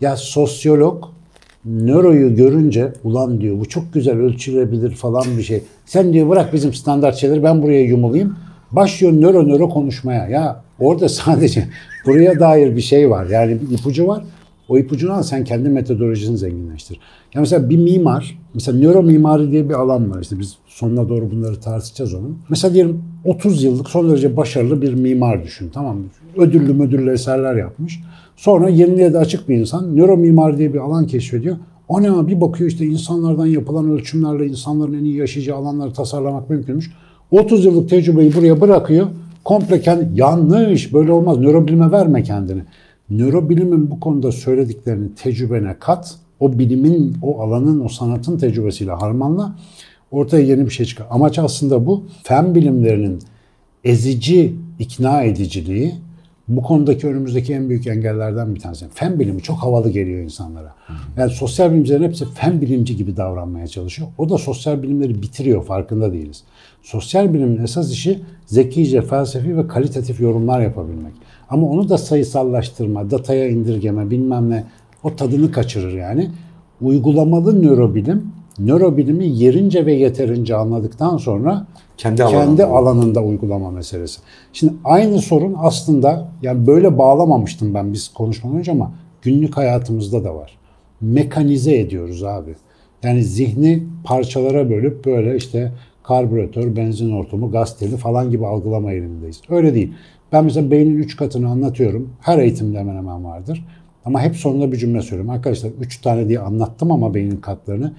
Ya 0.00 0.16
sosyolog 0.16 1.04
nöroyu 1.64 2.36
görünce 2.36 2.92
ulan 3.04 3.40
diyor 3.40 3.60
bu 3.60 3.68
çok 3.68 3.94
güzel 3.94 4.18
ölçülebilir 4.18 4.90
falan 4.90 5.24
bir 5.38 5.42
şey. 5.42 5.62
Sen 5.86 6.12
diyor 6.12 6.28
bırak 6.28 6.52
bizim 6.52 6.74
standart 6.74 7.16
şeyleri 7.16 7.42
ben 7.42 7.62
buraya 7.62 7.82
yumulayım. 7.82 8.36
Başlıyor 8.72 9.12
nöro 9.12 9.48
nöro 9.48 9.68
konuşmaya. 9.68 10.28
Ya 10.28 10.62
orada 10.78 11.08
sadece 11.08 11.68
buraya 12.06 12.40
dair 12.40 12.76
bir 12.76 12.80
şey 12.80 13.10
var. 13.10 13.26
Yani 13.26 13.60
bir 13.60 13.78
ipucu 13.78 14.06
var. 14.06 14.24
O 14.68 14.78
ipucunu 14.78 15.12
al 15.12 15.22
sen 15.22 15.44
kendi 15.44 15.68
metodolojini 15.68 16.38
zenginleştir. 16.38 17.00
Ya 17.34 17.40
mesela 17.40 17.70
bir 17.70 17.76
mimar, 17.78 18.38
mesela 18.54 18.78
nöro 18.78 19.02
mimari 19.02 19.50
diye 19.50 19.68
bir 19.68 19.74
alan 19.74 20.10
var. 20.10 20.20
İşte 20.22 20.38
biz 20.38 20.56
sonuna 20.66 21.08
doğru 21.08 21.30
bunları 21.30 21.60
tartışacağız 21.60 22.14
onun. 22.14 22.38
Mesela 22.48 22.74
diyelim 22.74 23.02
30 23.24 23.62
yıllık 23.64 23.88
son 23.88 24.10
derece 24.10 24.36
başarılı 24.36 24.82
bir 24.82 24.94
mimar 24.94 25.44
düşün 25.44 25.70
tamam 25.74 25.96
mı? 25.96 26.04
Ödüllü 26.36 26.72
müdürlü 26.72 27.12
eserler 27.12 27.54
yapmış. 27.54 28.00
Sonra 28.36 28.68
yeniliğe 28.68 29.12
de 29.12 29.18
açık 29.18 29.48
bir 29.48 29.56
insan 29.56 29.96
nöro 29.96 30.16
mimari 30.16 30.58
diye 30.58 30.74
bir 30.74 30.78
alan 30.78 31.06
keşfediyor. 31.06 31.56
O 31.88 32.02
ne 32.02 32.10
ama 32.10 32.28
bir 32.28 32.40
bakıyor 32.40 32.70
işte 32.70 32.86
insanlardan 32.86 33.46
yapılan 33.46 33.90
ölçümlerle 33.90 34.46
insanların 34.46 34.94
en 34.94 35.04
iyi 35.04 35.16
yaşayacağı 35.16 35.56
alanları 35.56 35.92
tasarlamak 35.92 36.50
mümkünmüş. 36.50 36.92
30 37.30 37.64
yıllık 37.64 37.88
tecrübeyi 37.88 38.34
buraya 38.34 38.60
bırakıyor. 38.60 39.06
Komple 39.44 39.80
kendi 39.80 40.20
yanlış 40.20 40.94
böyle 40.94 41.12
olmaz. 41.12 41.38
Nörobilime 41.38 41.90
verme 41.90 42.22
kendini. 42.22 42.62
Nörobilimin 43.10 43.90
bu 43.90 44.00
konuda 44.00 44.32
söylediklerini 44.32 45.14
tecrübene 45.14 45.76
kat. 45.80 46.14
O 46.40 46.58
bilimin, 46.58 47.16
o 47.22 47.40
alanın, 47.40 47.84
o 47.84 47.88
sanatın 47.88 48.38
tecrübesiyle 48.38 48.92
harmanla. 48.92 49.56
Ortaya 50.10 50.44
yeni 50.44 50.64
bir 50.64 50.70
şey 50.70 50.86
çıkar. 50.86 51.06
Amaç 51.10 51.38
aslında 51.38 51.86
bu. 51.86 52.04
Fen 52.22 52.54
bilimlerinin 52.54 53.18
ezici, 53.84 54.54
ikna 54.78 55.22
ediciliği 55.22 55.94
bu 56.48 56.62
konudaki 56.62 57.06
önümüzdeki 57.06 57.54
en 57.54 57.68
büyük 57.68 57.86
engellerden 57.86 58.54
bir 58.54 58.60
tanesi. 58.60 58.86
Fen 58.94 59.18
bilimi 59.18 59.42
çok 59.42 59.58
havalı 59.58 59.90
geliyor 59.90 60.22
insanlara. 60.22 60.74
Yani 61.16 61.30
sosyal 61.30 61.72
bilimcilerin 61.72 62.02
hepsi 62.02 62.24
fen 62.34 62.60
bilimci 62.60 62.96
gibi 62.96 63.16
davranmaya 63.16 63.66
çalışıyor. 63.66 64.08
O 64.18 64.28
da 64.28 64.38
sosyal 64.38 64.82
bilimleri 64.82 65.22
bitiriyor 65.22 65.64
farkında 65.64 66.12
değiliz. 66.12 66.44
Sosyal 66.82 67.34
bilimin 67.34 67.62
esas 67.62 67.92
işi 67.92 68.20
zekice, 68.46 69.02
felsefi 69.02 69.56
ve 69.56 69.68
kalitatif 69.68 70.20
yorumlar 70.20 70.60
yapabilmek. 70.60 71.12
Ama 71.50 71.66
onu 71.66 71.88
da 71.88 71.98
sayısallaştırma, 71.98 73.10
dataya 73.10 73.48
indirgeme 73.48 74.10
bilmem 74.10 74.50
ne 74.50 74.64
o 75.02 75.16
tadını 75.16 75.52
kaçırır 75.52 75.92
yani. 75.92 76.30
Uygulamalı 76.80 77.62
nörobilim, 77.62 78.32
nörobilimi 78.58 79.26
yerince 79.26 79.86
ve 79.86 79.92
yeterince 79.92 80.56
anladıktan 80.56 81.16
sonra 81.16 81.66
Kendi 81.96 82.16
kendi 82.16 82.36
alanında. 82.36 82.66
alanında 82.66 83.22
uygulama 83.22 83.70
meselesi. 83.70 84.20
Şimdi 84.52 84.72
aynı 84.84 85.18
sorun 85.18 85.54
aslında 85.58 86.28
yani 86.42 86.66
böyle 86.66 86.98
bağlamamıştım 86.98 87.74
ben 87.74 87.92
biz 87.92 88.08
konuşmadan 88.08 88.58
önce 88.58 88.72
ama 88.72 88.92
günlük 89.22 89.56
hayatımızda 89.56 90.24
da 90.24 90.34
var. 90.34 90.58
Mekanize 91.00 91.78
ediyoruz 91.78 92.24
abi. 92.24 92.54
Yani 93.02 93.24
zihni 93.24 93.82
parçalara 94.04 94.70
bölüp 94.70 95.04
böyle 95.04 95.36
işte 95.36 95.72
karbüratör, 96.02 96.76
benzin 96.76 97.12
ortamı, 97.12 97.50
gaz 97.50 97.78
teli 97.78 97.96
falan 97.96 98.30
gibi 98.30 98.46
algılama 98.46 98.92
eğilimindeyiz. 98.92 99.40
Öyle 99.50 99.74
değil. 99.74 99.92
Ben 100.32 100.44
mesela 100.44 100.70
beynin 100.70 100.98
üç 100.98 101.16
katını 101.16 101.48
anlatıyorum. 101.48 102.10
Her 102.20 102.38
eğitimde 102.38 102.78
hemen 102.78 102.96
hemen 102.96 103.24
vardır. 103.24 103.64
Ama 104.04 104.20
hep 104.22 104.36
sonunda 104.36 104.72
bir 104.72 104.76
cümle 104.76 105.02
söylüyorum. 105.02 105.30
Arkadaşlar 105.30 105.70
üç 105.80 106.00
tane 106.00 106.28
diye 106.28 106.38
anlattım 106.40 106.92
ama 106.92 107.14
beynin 107.14 107.36
katlarını. 107.36 107.92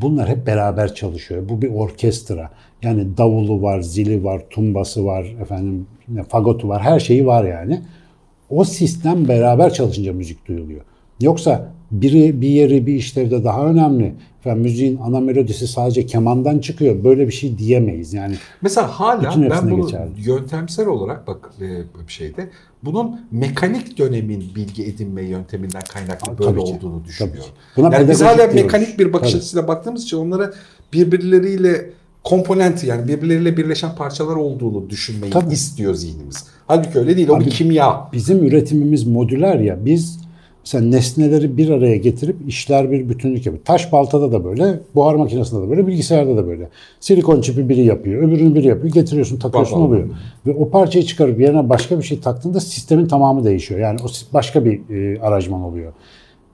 Bunlar 0.00 0.28
hep 0.28 0.46
beraber 0.46 0.94
çalışıyor. 0.94 1.48
Bu 1.48 1.62
bir 1.62 1.70
orkestra. 1.70 2.50
Yani 2.82 3.16
davulu 3.16 3.62
var, 3.62 3.80
zili 3.80 4.24
var, 4.24 4.42
tumbası 4.50 5.04
var, 5.06 5.36
efendim 5.42 5.86
fagotu 6.28 6.68
var, 6.68 6.82
her 6.82 7.00
şeyi 7.00 7.26
var 7.26 7.44
yani. 7.44 7.82
O 8.50 8.64
sistem 8.64 9.28
beraber 9.28 9.72
çalışınca 9.72 10.12
müzik 10.12 10.48
duyuluyor. 10.48 10.80
Yoksa 11.20 11.72
biri 11.90 12.40
bir 12.40 12.48
yeri 12.48 12.86
bir 12.86 12.94
işlevde 12.94 13.44
daha 13.44 13.66
önemli. 13.66 14.14
Efendim, 14.40 14.62
müziğin 14.62 14.96
ana 14.96 15.20
melodisi 15.20 15.66
sadece 15.66 16.06
kemandan 16.06 16.58
çıkıyor. 16.58 17.04
Böyle 17.04 17.26
bir 17.26 17.32
şey 17.32 17.58
diyemeyiz. 17.58 18.14
Yani 18.14 18.34
Mesela 18.62 18.88
hala 18.88 19.34
ben 19.50 19.70
bunu 19.70 19.82
geçerli. 19.86 20.10
yöntemsel 20.28 20.86
olarak 20.86 21.26
bak 21.26 21.50
e, 21.60 21.64
bir 22.08 22.12
şeyde 22.12 22.48
bunun 22.82 23.20
mekanik 23.30 23.98
dönemin 23.98 24.44
bilgi 24.56 24.84
edinme 24.84 25.22
yönteminden 25.22 25.82
kaynaklı 25.92 26.32
Aa, 26.32 26.38
böyle 26.38 26.50
tabii 26.50 26.64
ki, 26.64 26.72
olduğunu 26.76 26.98
tabii 26.98 27.08
düşünüyorum. 27.08 27.42
ki. 27.42 27.50
Buna 27.76 27.94
yani 27.94 28.08
biz 28.08 28.22
hala 28.22 28.36
diyoruz. 28.36 28.54
mekanik 28.54 28.98
bir 28.98 29.12
bakış 29.12 29.30
Tabii. 29.30 29.38
açısıyla 29.38 29.68
baktığımız 29.68 30.02
için 30.02 30.16
onlara 30.16 30.52
birbirleriyle 30.92 31.90
komponenti 32.24 32.86
yani 32.86 33.08
birbirleriyle 33.08 33.56
birleşen 33.56 33.94
parçalar 33.94 34.36
olduğunu 34.36 34.90
düşünmeyi 34.90 35.32
Tabii. 35.32 35.54
istiyor 35.54 35.94
zihnimiz. 35.94 36.44
Halbuki 36.66 36.98
öyle 36.98 37.16
değil. 37.16 37.28
O 37.28 37.34
Abi, 37.36 37.44
bir 37.44 37.50
kimya. 37.50 38.08
bizim 38.12 38.44
üretimimiz 38.46 39.06
modüler 39.06 39.58
ya. 39.60 39.84
Biz 39.84 40.20
mesela 40.66 40.84
nesneleri 40.84 41.56
bir 41.56 41.70
araya 41.70 41.96
getirip 41.96 42.36
işler 42.46 42.90
bir 42.90 43.08
bütünlük 43.08 43.46
yapıyor. 43.46 43.64
Taş 43.64 43.92
baltada 43.92 44.32
da 44.32 44.44
böyle, 44.44 44.80
buhar 44.94 45.14
makinesinde 45.14 45.66
de 45.66 45.70
böyle, 45.70 45.86
bilgisayarda 45.86 46.36
da 46.36 46.46
böyle. 46.46 46.68
Silikon 47.00 47.40
çipi 47.40 47.68
biri 47.68 47.84
yapıyor, 47.84 48.22
öbürünü 48.22 48.54
biri 48.54 48.66
yapıyor. 48.66 48.94
Getiriyorsun, 48.94 49.38
takıyorsun 49.38 49.80
bak. 49.80 49.88
oluyor. 49.88 50.08
Ve 50.46 50.54
o 50.54 50.70
parçayı 50.70 51.04
çıkarıp 51.04 51.40
yerine 51.40 51.68
başka 51.68 51.98
bir 51.98 52.02
şey 52.02 52.20
taktığında 52.20 52.60
sistemin 52.60 53.06
tamamı 53.06 53.44
değişiyor. 53.44 53.80
Yani 53.80 54.00
o 54.04 54.06
başka 54.32 54.64
bir 54.64 54.80
e, 54.90 55.20
aracman 55.20 55.62
oluyor. 55.62 55.92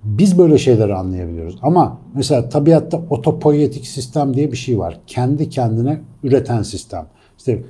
Biz 0.05 0.39
böyle 0.39 0.59
şeyleri 0.59 0.95
anlayabiliyoruz. 0.95 1.59
Ama 1.63 1.99
mesela 2.15 2.49
tabiatta 2.49 3.01
otopoietik 3.11 3.87
sistem 3.87 4.35
diye 4.35 4.53
bir 4.53 4.57
şey 4.57 4.79
var. 4.79 5.01
Kendi 5.07 5.51
kendine 5.51 6.01
üreten 6.23 6.63
sistem. 6.63 7.07
İşte 7.39 7.63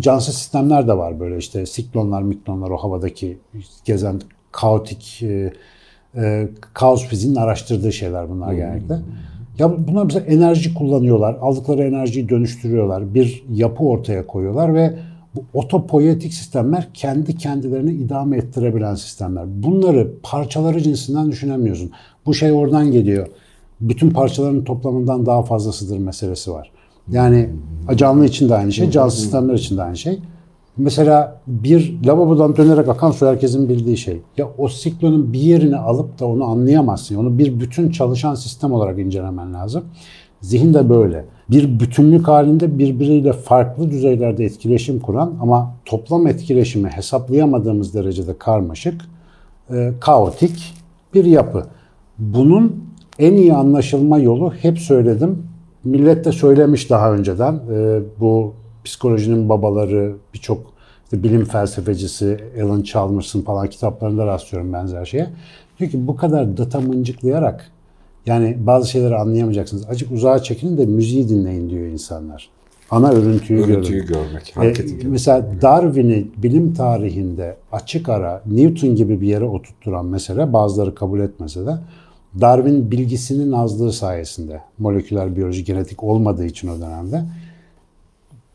cansız 0.00 0.34
sistemler 0.34 0.88
de 0.88 0.98
var 0.98 1.20
böyle 1.20 1.36
işte 1.36 1.66
siklonlar, 1.66 2.22
miklonlar 2.22 2.70
o 2.70 2.76
havadaki 2.76 3.38
gezen 3.84 4.20
kaotik 4.52 5.22
e, 5.22 5.52
e, 6.16 6.48
kaos 6.74 7.06
fiziğinin 7.06 7.36
araştırdığı 7.36 7.92
şeyler 7.92 8.30
bunlar 8.30 8.52
genellikle. 8.52 8.98
Ya 9.58 9.88
bunlar 9.88 10.04
mesela 10.04 10.26
enerji 10.26 10.74
kullanıyorlar. 10.74 11.34
Aldıkları 11.40 11.82
enerjiyi 11.82 12.28
dönüştürüyorlar. 12.28 13.14
Bir 13.14 13.44
yapı 13.54 13.84
ortaya 13.84 14.26
koyuyorlar 14.26 14.74
ve 14.74 14.94
bu 15.34 15.44
otopoietik 15.54 16.34
sistemler 16.34 16.88
kendi 16.94 17.36
kendilerini 17.36 17.92
idame 17.92 18.36
ettirebilen 18.36 18.94
sistemler. 18.94 19.44
Bunları 19.62 20.10
parçaları 20.22 20.82
cinsinden 20.82 21.30
düşünemiyorsun. 21.30 21.90
Bu 22.26 22.34
şey 22.34 22.52
oradan 22.52 22.92
geliyor. 22.92 23.26
Bütün 23.80 24.10
parçaların 24.10 24.64
toplamından 24.64 25.26
daha 25.26 25.42
fazlasıdır 25.42 25.98
meselesi 25.98 26.52
var. 26.52 26.70
Yani 27.10 27.50
canlı 27.96 28.26
için 28.26 28.48
de 28.48 28.54
aynı 28.54 28.72
şey, 28.72 28.90
cansız 28.90 29.20
sistemler 29.20 29.54
için 29.54 29.76
de 29.76 29.82
aynı 29.82 29.96
şey. 29.96 30.18
Mesela 30.76 31.40
bir 31.46 31.94
lavabodan 32.06 32.56
dönerek 32.56 32.88
akan 32.88 33.10
su 33.10 33.26
herkesin 33.26 33.68
bildiği 33.68 33.96
şey. 33.96 34.20
Ya 34.36 34.48
o 34.58 34.68
siklonun 34.68 35.32
bir 35.32 35.38
yerini 35.38 35.76
alıp 35.76 36.20
da 36.20 36.26
onu 36.26 36.44
anlayamazsın. 36.44 37.16
Onu 37.16 37.38
bir 37.38 37.60
bütün 37.60 37.90
çalışan 37.90 38.34
sistem 38.34 38.72
olarak 38.72 38.98
incelemen 38.98 39.54
lazım. 39.54 39.84
Zihin 40.40 40.74
de 40.74 40.88
böyle. 40.88 41.24
Bir 41.50 41.80
bütünlük 41.80 42.28
halinde 42.28 42.78
birbiriyle 42.78 43.32
farklı 43.32 43.90
düzeylerde 43.90 44.44
etkileşim 44.44 45.00
kuran 45.00 45.34
ama 45.40 45.74
toplam 45.84 46.26
etkileşimi 46.26 46.88
hesaplayamadığımız 46.88 47.94
derecede 47.94 48.38
karmaşık, 48.38 49.00
e, 49.70 49.92
kaotik 50.00 50.74
bir 51.14 51.24
yapı. 51.24 51.64
Bunun 52.18 52.84
en 53.18 53.32
iyi 53.32 53.54
anlaşılma 53.54 54.18
yolu 54.18 54.52
hep 54.52 54.78
söyledim. 54.78 55.42
Millet 55.84 56.24
de 56.24 56.32
söylemiş 56.32 56.90
daha 56.90 57.12
önceden. 57.12 57.54
E, 57.54 58.00
bu 58.20 58.54
psikolojinin 58.84 59.48
babaları, 59.48 60.16
birçok 60.34 60.72
işte 61.04 61.22
bilim 61.22 61.44
felsefecisi, 61.44 62.38
Alan 62.62 62.82
Chalmers'ın 62.82 63.42
falan 63.42 63.68
kitaplarında 63.68 64.26
rastlıyorum 64.26 64.72
benzer 64.72 65.04
şeye. 65.04 65.30
Diyor 65.78 65.90
ki 65.90 66.06
bu 66.06 66.16
kadar 66.16 66.56
data 66.56 66.80
mıncıklayarak 66.80 67.70
yani 68.26 68.56
bazı 68.60 68.90
şeyleri 68.90 69.16
anlayamayacaksınız. 69.16 69.88
Acık 69.88 70.12
uzağa 70.12 70.42
çekinin 70.42 70.78
de 70.78 70.86
müziği 70.86 71.28
dinleyin 71.28 71.70
diyor 71.70 71.86
insanlar. 71.86 72.48
Ana 72.90 73.10
örüntüyü, 73.10 73.58
görün. 73.58 73.74
Örüntüyü 73.74 74.06
görmek. 74.06 74.48
E, 74.48 74.72
kendisi. 74.72 75.08
mesela 75.08 75.46
Darwin'i 75.62 76.26
bilim 76.36 76.74
tarihinde 76.74 77.56
açık 77.72 78.08
ara 78.08 78.42
Newton 78.46 78.94
gibi 78.94 79.20
bir 79.20 79.26
yere 79.26 79.44
oturtturan 79.44 80.06
mesele 80.06 80.52
bazıları 80.52 80.94
kabul 80.94 81.20
etmese 81.20 81.66
de 81.66 81.78
Darwin 82.40 82.90
bilgisinin 82.90 83.52
azlığı 83.52 83.92
sayesinde 83.92 84.60
moleküler 84.78 85.36
biyoloji 85.36 85.64
genetik 85.64 86.02
olmadığı 86.02 86.44
için 86.44 86.68
o 86.68 86.80
dönemde 86.80 87.24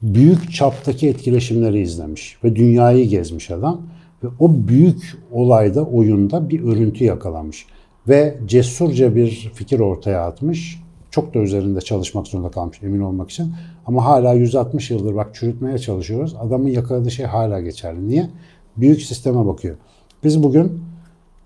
büyük 0.01 0.53
çaptaki 0.53 1.07
etkileşimleri 1.07 1.81
izlemiş 1.81 2.37
ve 2.43 2.55
dünyayı 2.55 3.07
gezmiş 3.07 3.51
adam 3.51 3.81
ve 4.23 4.27
o 4.39 4.51
büyük 4.67 5.17
olayda 5.31 5.83
oyunda 5.83 6.49
bir 6.49 6.63
örüntü 6.63 7.03
yakalamış 7.03 7.65
ve 8.07 8.37
cesurca 8.45 9.15
bir 9.15 9.51
fikir 9.53 9.79
ortaya 9.79 10.25
atmış. 10.25 10.81
Çok 11.11 11.33
da 11.33 11.39
üzerinde 11.39 11.81
çalışmak 11.81 12.27
zorunda 12.27 12.51
kalmış 12.51 12.83
emin 12.83 12.99
olmak 12.99 13.29
için. 13.29 13.53
Ama 13.85 14.05
hala 14.05 14.33
160 14.33 14.91
yıldır 14.91 15.15
bak 15.15 15.35
çürütmeye 15.35 15.77
çalışıyoruz. 15.77 16.35
Adamın 16.39 16.69
yakaladığı 16.69 17.11
şey 17.11 17.25
hala 17.25 17.61
geçerli. 17.61 18.07
Niye? 18.07 18.29
Büyük 18.77 19.01
sisteme 19.01 19.45
bakıyor. 19.45 19.75
Biz 20.23 20.43
bugün 20.43 20.81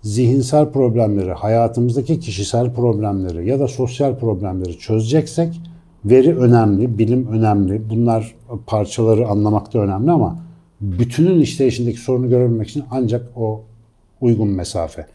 zihinsel 0.02 0.70
problemleri, 0.70 1.32
hayatımızdaki 1.32 2.20
kişisel 2.20 2.74
problemleri 2.74 3.48
ya 3.48 3.60
da 3.60 3.68
sosyal 3.68 4.18
problemleri 4.18 4.78
çözeceksek 4.78 5.60
veri 6.04 6.38
önemli, 6.38 6.98
bilim 6.98 7.26
önemli. 7.26 7.90
Bunlar 7.90 8.34
parçaları 8.66 9.28
anlamakta 9.28 9.78
önemli 9.78 10.10
ama 10.10 10.38
bütünün 10.80 11.40
işleyişindeki 11.40 11.98
sorunu 11.98 12.28
görebilmek 12.28 12.68
için 12.68 12.84
ancak 12.90 13.28
o 13.36 13.64
uygun 14.20 14.48
mesafe. 14.48 15.06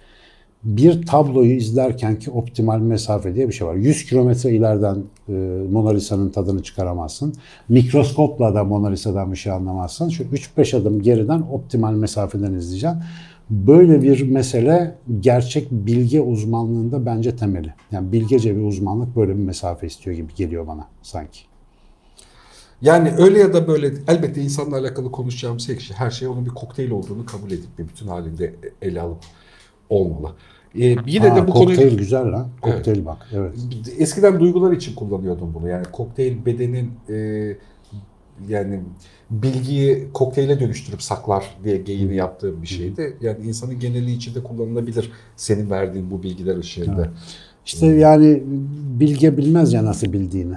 Bir 0.64 1.06
tabloyu 1.06 1.52
izlerken 1.52 2.20
ki 2.20 2.32
optimal 2.32 2.80
mesafe 2.80 3.36
diye 3.36 3.48
bir 3.48 3.54
şey 3.54 3.68
var. 3.68 3.76
100 3.76 4.06
kilometre 4.06 4.52
ileriden 4.52 4.98
e, 5.30 5.34
Mona 5.72 5.90
Lisa'nın 5.90 6.30
tadını 6.30 6.64
çıkaramazsın. 6.64 7.34
Mikroskopla 7.70 8.56
da 8.56 8.64
Mona 8.64 8.88
Lisa'dan 8.88 9.32
bir 9.32 9.38
şey 9.38 9.52
anlamazsın. 9.52 10.10
Şu 10.10 10.24
3-5 10.24 10.78
adım 10.78 11.02
geriden 11.02 11.42
optimal 11.52 11.94
mesafeden 11.94 12.54
izleyeceksin. 12.54 13.00
Böyle 13.50 14.02
bir 14.02 14.30
mesele 14.30 14.96
gerçek 15.20 15.72
bilge 15.72 16.22
uzmanlığında 16.22 17.06
bence 17.06 17.36
temeli. 17.36 17.74
Yani 17.92 18.12
bilgece 18.12 18.58
bir 18.58 18.62
uzmanlık 18.62 19.16
böyle 19.16 19.38
bir 19.38 19.44
mesafe 19.44 19.88
istiyor 19.88 20.16
gibi 20.16 20.34
geliyor 20.36 20.68
bana 20.68 20.88
sanki. 21.02 21.40
Yani 22.82 23.12
öyle 23.18 23.40
ya 23.40 23.54
da 23.54 23.68
böyle 23.68 23.92
elbette 24.08 24.42
insanla 24.42 24.78
alakalı 24.78 25.12
konuşacağımız 25.12 25.70
her 25.70 25.80
şey, 25.80 25.96
her 25.98 26.12
şey 26.12 26.28
onun 26.28 26.46
bir 26.46 26.50
kokteyl 26.50 26.92
olduğunu 26.92 27.26
kabul 27.26 27.52
edip 27.52 27.80
bir 27.80 27.88
bütün 27.88 28.08
halinde 28.08 28.56
ele 28.82 29.02
alıp 29.02 29.20
olmalı. 29.90 30.36
Ee, 30.76 30.96
yine 31.06 31.32
Aa, 31.32 31.36
de 31.36 31.48
bu 31.48 31.52
kokteyl 31.52 31.78
konuyu 31.78 31.98
güzel 31.98 32.32
lan. 32.32 32.48
Kokteyl 32.62 33.06
bak. 33.06 33.28
Evet. 33.34 33.56
eskiden 33.98 34.40
duygular 34.40 34.72
için 34.72 34.96
kullanıyordum 34.96 35.54
bunu. 35.54 35.70
Yani 35.70 35.86
kokteyl 35.92 36.46
bedenin 36.46 36.92
e, 37.10 37.58
yani 38.50 38.82
bilgiyi 39.30 40.08
kokteyle 40.14 40.60
dönüştürüp 40.60 41.02
saklar 41.02 41.58
diye 41.64 41.78
geyini 41.78 42.16
yaptığım 42.16 42.62
bir 42.62 42.68
şeydi. 42.68 43.18
Yani 43.22 43.46
insanın 43.46 43.80
geneli 43.80 44.12
içinde 44.12 44.44
kullanılabilir 44.44 45.12
senin 45.36 45.70
verdiğin 45.70 46.12
bu 46.12 46.24
bilgiler 46.24 46.58
ışığında. 46.58 47.10
İşte 47.66 47.88
yani 47.88 48.44
bilge 49.00 49.38
bilmez 49.38 49.74
ya 49.74 49.86
nasıl 49.86 50.14
bildiğini. 50.14 50.56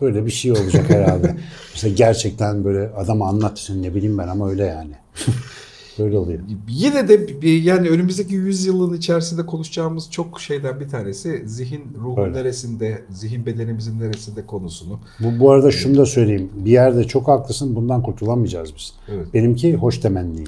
Böyle 0.00 0.26
bir 0.26 0.30
şey 0.30 0.52
olacak 0.52 0.90
herhalde. 0.90 1.36
Mesela 1.72 1.94
gerçekten 1.94 2.64
böyle 2.64 2.88
adama 2.88 3.28
anlatırsın 3.28 3.82
ne 3.82 3.94
bileyim 3.94 4.18
ben 4.18 4.28
ama 4.28 4.50
öyle 4.50 4.64
yani. 4.64 4.94
böyle 5.98 6.18
oluyor. 6.18 6.40
Yine 6.68 7.08
de 7.08 7.46
yani 7.46 7.88
önümüzdeki 7.88 8.34
100 8.34 8.66
yılın 8.66 8.96
içerisinde 8.96 9.46
konuşacağımız 9.46 10.10
çok 10.10 10.40
şeyden 10.40 10.80
bir 10.80 10.88
tanesi 10.88 11.42
zihin 11.46 11.82
ruhun 12.00 12.22
Öyle. 12.22 12.32
neresinde, 12.32 13.02
zihin 13.10 13.46
bedenimizin 13.46 14.00
neresinde 14.00 14.46
konusunu. 14.46 15.00
Bu, 15.20 15.40
bu 15.40 15.50
arada 15.50 15.70
şunu 15.70 15.98
da 15.98 16.06
söyleyeyim. 16.06 16.50
Bir 16.54 16.70
yerde 16.70 17.04
çok 17.04 17.28
haklısın. 17.28 17.76
Bundan 17.76 18.02
kurtulamayacağız 18.02 18.74
biz. 18.76 18.92
Evet. 19.08 19.34
Benimki 19.34 19.74
hoş 19.76 19.98
temenni. 19.98 20.44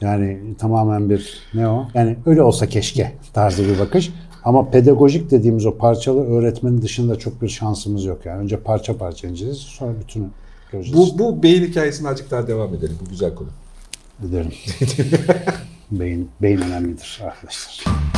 Yani 0.00 0.40
tamamen 0.58 1.10
bir 1.10 1.38
ne 1.54 1.68
o? 1.68 1.88
Yani 1.94 2.16
öyle 2.26 2.42
olsa 2.42 2.66
keşke 2.66 3.12
tarzı 3.32 3.64
bir 3.68 3.78
bakış. 3.78 4.12
Ama 4.44 4.70
pedagojik 4.70 5.30
dediğimiz 5.30 5.66
o 5.66 5.76
parçalı 5.78 6.26
öğretmenin 6.26 6.82
dışında 6.82 7.16
çok 7.16 7.42
bir 7.42 7.48
şansımız 7.48 8.04
yok. 8.04 8.26
Yani 8.26 8.42
önce 8.42 8.60
parça 8.60 8.96
parça 8.96 9.28
ineceğiz. 9.28 9.56
Sonra 9.56 10.00
bütünü 10.00 10.26
göreceğiz. 10.72 11.14
Bu, 11.14 11.18
bu 11.18 11.42
beyin 11.42 11.64
hikayesine 11.64 12.08
azıcık 12.08 12.30
daha 12.30 12.46
devam 12.46 12.74
edelim. 12.74 12.96
Bu 13.06 13.10
güzel 13.10 13.34
konu. 13.34 13.48
Ederim. 14.22 14.52
beyin, 15.90 16.30
beyin 16.42 16.58
önemlidir 16.58 17.20
arkadaşlar. 17.24 18.17